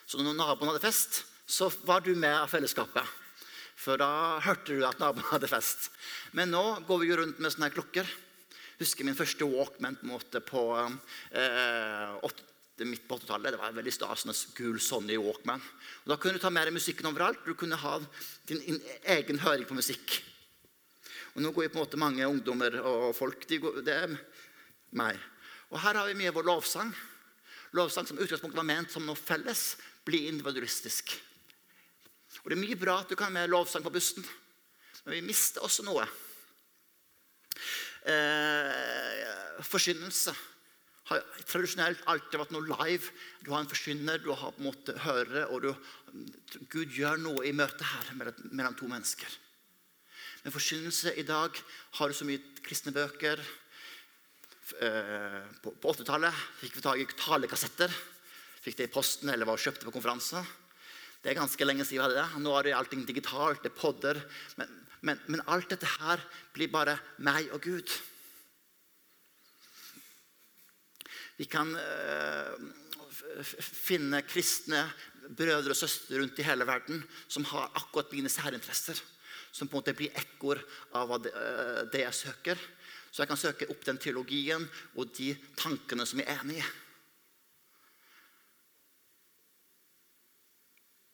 Så 0.06 0.22
når 0.22 0.38
naboen 0.38 0.70
hadde 0.70 0.84
fest, 0.84 1.24
så 1.50 1.72
var 1.88 2.04
du 2.06 2.14
med 2.14 2.36
av 2.36 2.52
fellesskapet. 2.52 3.08
For 3.80 3.98
da 4.00 4.40
hørte 4.46 4.76
du 4.76 4.86
at 4.86 5.00
naboen 5.02 5.26
hadde 5.32 5.50
fest. 5.50 5.90
Men 6.38 6.54
nå 6.54 6.64
går 6.88 7.02
vi 7.02 7.10
jo 7.10 7.20
rundt 7.24 7.42
med 7.42 7.54
sånne 7.54 7.72
klokker. 7.74 8.10
Husker 8.80 9.08
min 9.08 9.18
første 9.18 9.48
Walkman 9.48 9.98
på, 9.98 10.06
en 10.06 10.12
måte 10.12 10.42
på 10.44 10.64
eh, 11.34 12.34
midt 12.84 13.08
på 13.08 13.18
80-tallet. 13.18 13.54
Det 13.54 13.62
var 13.62 13.72
en 13.72 13.80
veldig 13.80 13.94
stas 13.96 14.26
med 14.28 14.44
gul 14.58 14.80
Sonny 14.82 15.18
Walkman. 15.22 15.64
Og 16.04 16.14
da 16.14 16.18
kunne 16.20 16.38
du 16.38 16.44
ta 16.44 16.52
med 16.54 16.68
deg 16.68 16.78
musikken 16.78 17.10
overalt. 17.10 17.42
Du 17.46 17.56
kunne 17.58 17.80
ha 17.80 17.98
din 18.50 18.82
egen 19.16 19.42
høring 19.44 19.66
på 19.70 19.78
musikk. 19.78 20.20
Og 21.34 21.42
Nå 21.42 21.54
går 21.54 21.68
jo 21.68 21.74
på 21.74 21.80
en 21.80 21.86
måte 21.86 22.02
mange 22.02 22.28
ungdommer 22.30 22.78
og 22.86 23.16
folk 23.18 23.48
de 23.50 23.58
går, 23.62 23.82
Det 23.82 23.94
er 23.94 24.14
meg. 24.94 25.18
Og 25.74 25.80
her 25.82 25.98
har 25.98 26.06
vi 26.10 26.18
mye 26.20 26.30
av 26.30 26.38
vår 26.38 26.50
lovsang. 26.50 26.94
Lovsang 27.74 28.08
som 28.08 28.20
utgangspunktet 28.22 28.60
var 28.60 28.68
ment 28.68 28.92
som 28.94 29.06
noe 29.06 29.18
felles, 29.18 29.74
bli 30.06 30.28
individualistisk. 30.30 31.16
Og 32.44 32.50
Det 32.50 32.58
er 32.58 32.62
mye 32.64 32.80
bra 32.80 33.00
at 33.02 33.10
du 33.10 33.16
kan 33.16 33.32
ha 33.32 33.34
med 33.34 33.52
lovsang 33.52 33.84
på 33.86 33.94
bussen, 33.94 34.26
men 35.06 35.18
vi 35.18 35.26
mister 35.26 35.64
også 35.64 35.86
noe. 35.86 36.06
Eh, 38.10 39.64
forkynnelse 39.64 40.34
har 41.10 41.24
tradisjonelt 41.48 42.04
alltid 42.10 42.40
vært 42.40 42.54
noe 42.56 42.68
live. 42.68 43.12
Du 43.44 43.52
har 43.52 43.64
en 43.64 43.70
forkynner, 43.70 44.22
du 44.24 44.32
har 44.32 44.54
på 44.56 44.62
en 44.62 44.70
måte 44.70 44.96
hørere, 45.04 45.48
og 45.52 45.64
du, 45.64 45.72
Gud 46.72 46.94
gjør 46.96 47.20
noe 47.22 47.46
i 47.48 47.56
møtet 47.56 47.86
her 47.88 48.14
mellom 48.52 48.78
to 48.80 48.90
mennesker. 48.92 49.40
Men 50.44 50.56
forkynnelse 50.56 51.14
i 51.20 51.26
dag 51.28 51.60
har 52.00 52.10
du 52.10 52.18
så 52.18 52.28
mye 52.28 52.42
kristne 52.64 52.92
bøker. 52.96 53.40
Eh, 54.64 55.40
på 55.60 55.74
80-tallet 55.92 56.44
fikk 56.62 56.78
vi 56.78 56.84
tak 56.84 57.02
i 57.02 57.08
talekassetter. 57.20 57.92
Fikk 58.64 58.78
det 58.80 58.88
i 58.88 58.94
posten 58.94 59.32
eller 59.34 59.48
var 59.48 59.60
kjøpte 59.60 59.84
på 59.90 59.92
konferanse. 59.92 60.40
Det 61.24 61.32
er 61.32 61.40
ganske 61.40 61.68
lenge 61.68 61.84
siden 61.84 62.00
vi 62.00 62.04
hadde 62.06 62.22
det. 62.22 62.44
Nå 62.44 62.54
er 62.56 62.68
det 62.68 62.78
allting 62.78 63.04
digitalt. 63.08 63.64
det 63.64 63.74
er 63.74 63.80
podder. 63.80 64.22
Men, 64.60 64.72
men, 65.02 65.20
men 65.28 65.44
alt 65.52 65.70
dette 65.72 65.90
her 66.00 66.24
blir 66.56 66.72
bare 66.72 66.96
meg 67.20 67.52
og 67.52 67.64
Gud. 67.64 67.92
Vi 71.40 71.48
kan 71.50 71.74
øh, 71.76 72.56
finne 73.44 74.22
kristne 74.24 74.86
brødre 75.28 75.74
og 75.74 75.80
søstre 75.80 76.22
rundt 76.22 76.40
i 76.40 76.46
hele 76.48 76.68
verden 76.68 77.02
som 77.28 77.44
har 77.52 77.72
akkurat 77.76 78.12
mine 78.16 78.32
særinteresser. 78.32 79.00
Som 79.52 79.68
på 79.68 79.78
en 79.78 79.84
måte 79.84 79.96
blir 79.98 80.16
ekkoer 80.18 80.62
av 80.98 81.18
det, 81.22 81.34
øh, 81.36 81.84
det 81.92 82.06
jeg 82.06 82.20
søker. 82.22 82.64
Så 83.14 83.22
jeg 83.22 83.30
kan 83.30 83.38
søke 83.38 83.68
opp 83.70 83.84
den 83.86 84.00
teologien 84.02 84.64
og 84.98 85.12
de 85.14 85.36
tankene 85.60 86.06
som 86.10 86.22
jeg 86.22 86.32
er 86.34 86.42
enig 86.42 86.58
i. 86.58 86.70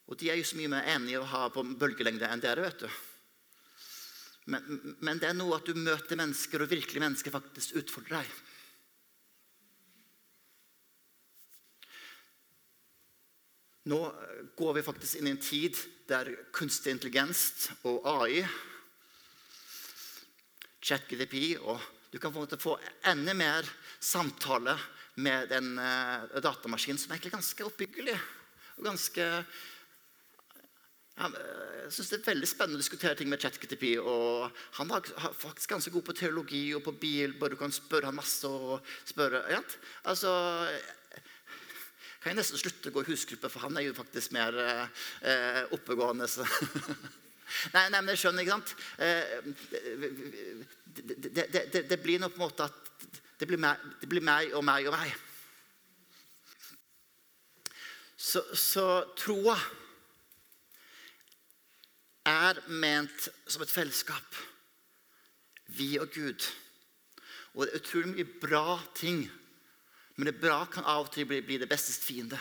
Og 0.10 0.18
de 0.18 0.30
er 0.32 0.40
jo 0.40 0.46
så 0.48 0.58
mye 0.58 0.72
mer 0.72 0.88
enige 0.96 1.20
å 1.20 1.28
ha 1.28 1.50
på 1.54 1.62
bølgelengde 1.78 2.30
enn 2.32 2.42
dere. 2.42 2.64
vet 2.66 2.86
du. 2.86 2.88
Men, 4.50 4.96
men, 5.04 5.20
det 5.20 5.28
er 5.30 5.36
noe 5.38 5.60
at 5.60 5.68
du 5.68 5.76
møter 5.78 6.18
mennesker, 6.18 6.64
og 6.64 6.72
virkelige 6.72 7.04
mennesker 7.04 7.36
faktisk 7.36 7.76
utfordrer 7.84 8.24
deg. 8.24 8.32
Nå 13.92 14.00
går 14.58 14.74
vi 14.80 14.86
faktisk 14.86 15.20
inn 15.20 15.30
i 15.30 15.36
en 15.36 15.44
tid 15.44 15.78
der 16.10 16.32
kunstig 16.56 16.96
intelligens 16.96 17.70
og 17.84 18.08
AI 18.08 18.42
ChatGDP 20.82 21.60
og 21.60 21.80
Du 22.10 22.18
kan 22.18 22.34
få, 22.34 22.48
få 22.58 22.80
enda 23.06 23.36
mer 23.38 23.68
samtale 24.02 24.74
med 25.22 25.52
en 25.52 25.76
uh, 25.78 26.40
datamaskin 26.42 26.98
som 26.98 27.12
er 27.12 27.20
egentlig 27.20 27.36
ganske 27.36 27.66
oppbyggelig 27.68 28.16
og 28.80 28.88
ganske 28.88 29.28
han, 31.20 31.36
eh, 31.36 31.84
jeg 31.84 31.92
synes 31.92 32.10
Det 32.10 32.18
er 32.20 32.32
veldig 32.32 32.48
spennende 32.48 32.80
å 32.80 32.84
diskutere 32.84 33.16
ting 33.20 33.30
med 33.30 33.42
ChatGTP. 33.42 34.00
og 34.00 34.52
Han 34.80 34.92
er 34.92 35.02
faktisk 35.36 35.70
ganske 35.70 35.92
god 35.92 36.06
på 36.08 36.16
teologi 36.16 36.74
og 36.76 36.84
på 36.84 36.96
bil. 36.96 37.34
bare 37.34 37.50
Du 37.50 37.56
kan 37.58 37.72
spørre 37.72 38.06
han 38.06 38.16
masse. 38.16 38.48
og 38.48 38.80
spørre, 39.06 39.44
ja. 39.52 39.60
Altså, 40.06 40.32
kan 42.22 42.32
jeg 42.32 42.36
nesten 42.36 42.58
slutte 42.58 42.90
å 42.90 42.94
gå 42.94 43.04
i 43.04 43.12
husgruppe, 43.12 43.50
for 43.50 43.60
han 43.60 43.78
er 43.78 43.82
jo 43.82 43.94
faktisk 43.94 44.32
mer 44.32 44.56
eh, 45.22 45.66
oppegående. 45.72 46.28
Nei, 47.74 47.88
nei, 47.90 48.02
men 48.02 48.14
jeg 48.14 48.24
skjønner, 48.24 48.46
ikke 48.46 48.58
sant? 48.58 48.76
Eh, 49.00 49.26
det, 51.00 51.48
det, 51.54 51.66
det, 51.74 51.84
det, 51.90 52.00
blir 52.04 52.22
nå 52.22 52.30
på 52.32 52.40
en 52.40 52.46
måte 52.46 52.68
at 52.68 53.10
det 53.40 53.48
blir, 53.48 53.62
meg, 53.62 53.82
blir 54.10 54.26
meg 54.26 54.54
og 54.58 54.66
meg 54.68 54.90
og 54.90 54.98
meg. 54.98 55.14
Så, 58.20 58.44
så 58.58 58.88
troa 59.18 59.56
er 62.30 62.60
ment 62.68 63.30
som 63.48 63.64
et 63.64 63.72
fellesskap. 63.72 64.40
Vi 65.78 65.96
og 66.02 66.12
Gud. 66.14 66.46
Og 67.56 67.66
det 67.66 67.74
er 67.74 67.82
utrolig 67.82 68.12
mye 68.14 68.40
bra 68.42 68.80
ting. 68.98 69.24
Men 70.18 70.30
det 70.30 70.42
bra 70.42 70.66
kan 70.68 70.84
av 70.84 71.08
og 71.08 71.14
til 71.14 71.28
bli, 71.30 71.40
bli 71.46 71.58
det 71.62 71.70
bestes 71.72 72.02
fiende. 72.04 72.40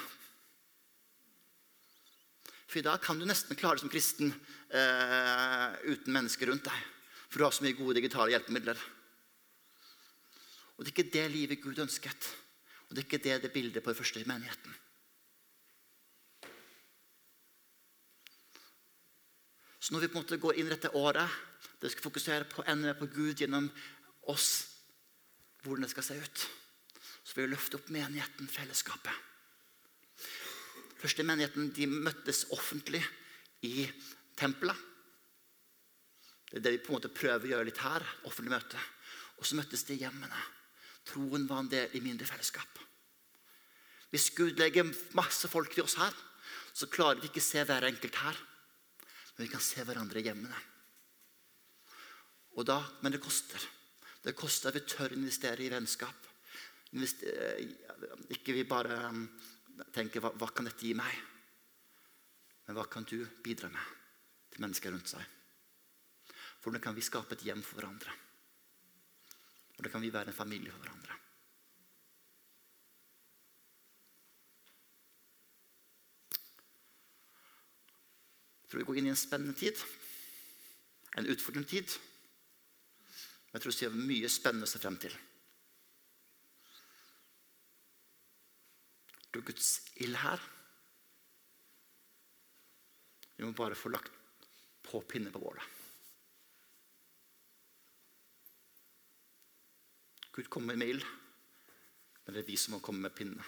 For 2.79 2.87
i 2.87 2.91
dag 2.93 3.01
kan 3.03 3.18
du 3.18 3.24
nesten 3.26 3.59
klare 3.59 3.74
det 3.74 3.83
som 3.83 3.91
kristen 3.91 4.29
eh, 4.31 5.72
uten 5.91 6.14
mennesker 6.14 6.47
rundt 6.47 6.68
deg. 6.68 6.83
For 7.26 7.41
du 7.41 7.45
har 7.49 7.55
så 7.57 7.64
mye 7.64 7.74
gode 7.74 7.97
digitale 7.99 8.31
hjelpemidler. 8.31 8.79
Og 10.76 10.85
det 10.85 10.93
er 10.93 10.93
ikke 10.93 11.11
det 11.16 11.24
livet 11.33 11.59
Gud 11.59 11.81
ønsket. 11.83 12.29
Og 12.87 12.95
det 12.95 13.03
er 13.03 13.09
ikke 13.09 13.20
det 13.24 13.41
det 13.43 13.51
bildet 13.51 13.83
på 13.83 13.91
den 13.91 13.99
første 13.99 14.22
menigheten. 14.31 14.76
Så 19.83 19.97
når 19.97 20.05
vi 20.05 20.12
på 20.12 20.20
en 20.20 20.22
måte 20.22 20.39
går 20.39 20.61
inn 20.62 20.70
i 20.70 20.76
dette 20.76 20.95
året, 20.95 21.39
det 21.83 21.91
skal 21.91 22.07
fokusere 22.12 22.47
på 22.53 22.62
enda 22.62 22.93
mer 22.93 23.01
på 23.01 23.11
Gud 23.11 23.43
gjennom 23.43 23.66
oss, 24.31 24.53
hvordan 25.64 25.83
det 25.83 25.97
skal 25.97 26.12
se 26.12 26.22
ut, 26.22 26.47
så 27.26 27.35
vil 27.35 27.49
vi 27.49 27.57
løfte 27.57 27.83
opp 27.83 27.91
menigheten, 27.91 28.47
fellesskapet. 28.47 29.28
Første 30.99 31.25
menigheten 31.27 31.71
de 31.75 31.87
møttes 31.91 32.45
offentlig 32.55 33.03
i 33.67 33.87
tempelet. 34.39 34.77
Det 36.49 36.59
er 36.59 36.65
det 36.65 36.73
vi 36.79 36.81
på 36.83 36.93
en 36.93 36.99
måte 36.99 37.13
prøver 37.13 37.45
å 37.45 37.51
gjøre 37.53 37.69
litt 37.69 37.83
her. 37.85 38.05
offentlig 38.25 38.55
møte. 38.55 38.81
Og 39.39 39.47
så 39.47 39.59
møttes 39.59 39.85
de 39.85 39.95
i 39.95 40.03
hjemmene. 40.03 40.41
Troen 41.09 41.47
var 41.49 41.63
en 41.63 41.71
del 41.71 41.95
i 41.97 42.03
mindre 42.05 42.27
fellesskap. 42.27 42.81
Hvis 44.11 44.31
Gud 44.35 44.59
legger 44.59 44.89
masse 45.17 45.49
folk 45.49 45.75
til 45.75 45.85
oss 45.85 45.99
her, 46.01 46.15
så 46.73 46.89
klarer 46.89 47.21
vi 47.21 47.29
ikke 47.29 47.45
se 47.45 47.63
hver 47.65 47.85
enkelt 47.85 48.17
her. 48.23 48.39
Men 49.37 49.47
vi 49.47 49.53
kan 49.53 49.63
se 49.63 49.85
hverandre 49.85 50.21
i 50.21 50.27
hjemmene. 50.27 50.61
Og 52.59 52.67
da, 52.67 52.81
men 53.03 53.15
det 53.15 53.23
koster. 53.23 53.63
Det 54.25 54.35
koster 54.35 54.73
at 54.73 54.79
vi 54.79 54.87
tør 54.89 55.13
å 55.13 55.19
investere 55.21 55.63
i 55.63 55.71
vennskap. 55.71 56.27
Ikke 58.35 58.57
vi 58.57 58.65
bare 58.67 58.97
um, 59.13 59.27
tenker 59.95 60.22
hva, 60.22 60.33
hva 60.35 60.49
kan 60.53 60.68
dette 60.68 60.87
gi 60.87 60.95
meg? 60.97 61.18
Men 62.66 62.76
hva 62.76 62.85
kan 62.91 63.07
du 63.09 63.20
bidra 63.45 63.70
med 63.72 63.95
til 64.53 64.64
mennesker 64.64 64.93
rundt 64.93 65.12
seg? 65.14 65.22
Hvordan 66.62 66.83
kan 66.83 66.97
vi 66.97 67.05
skape 67.07 67.37
et 67.37 67.45
hjem 67.47 67.62
for 67.64 67.79
hverandre? 67.79 68.12
Hvordan 69.76 69.95
kan 69.95 70.03
vi 70.03 70.12
være 70.12 70.33
en 70.33 70.37
familie 70.37 70.72
for 70.74 70.83
hverandre? 70.83 71.14
Jeg 78.68 78.72
tror 78.72 78.83
vi 78.83 78.89
går 78.91 78.99
inn 79.01 79.07
i 79.09 79.14
en 79.14 79.16
spennende 79.16 79.57
tid. 79.57 79.79
En 81.16 81.31
utfordrende 81.33 81.70
tid. 81.70 81.95
Men 83.49 83.57
jeg 83.57 83.64
tror 83.64 83.76
vi 83.79 83.87
har 83.87 84.11
mye 84.11 84.29
spennende 84.29 84.68
å 84.68 84.72
se 84.74 84.83
frem 84.83 84.99
til. 85.01 85.14
Er 89.35 89.45
Guds 89.45 89.83
ild 89.97 90.16
her. 90.16 90.41
Vi 93.37 93.45
må 93.45 93.53
bare 93.53 93.76
få 93.79 93.93
lagt 93.93 94.12
på 94.83 95.01
pinne 95.07 95.31
på 95.31 95.39
bålet. 95.39 95.62
Gud 100.33 100.49
kommer 100.51 100.76
med 100.76 100.89
ild, 100.89 101.05
men 102.24 102.35
det 102.35 102.43
er 102.43 102.47
vi 102.47 102.57
som 102.57 102.76
må 102.76 102.83
komme 102.83 103.05
med 103.05 103.14
pinne. 103.14 103.45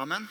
Amen. 0.00 0.28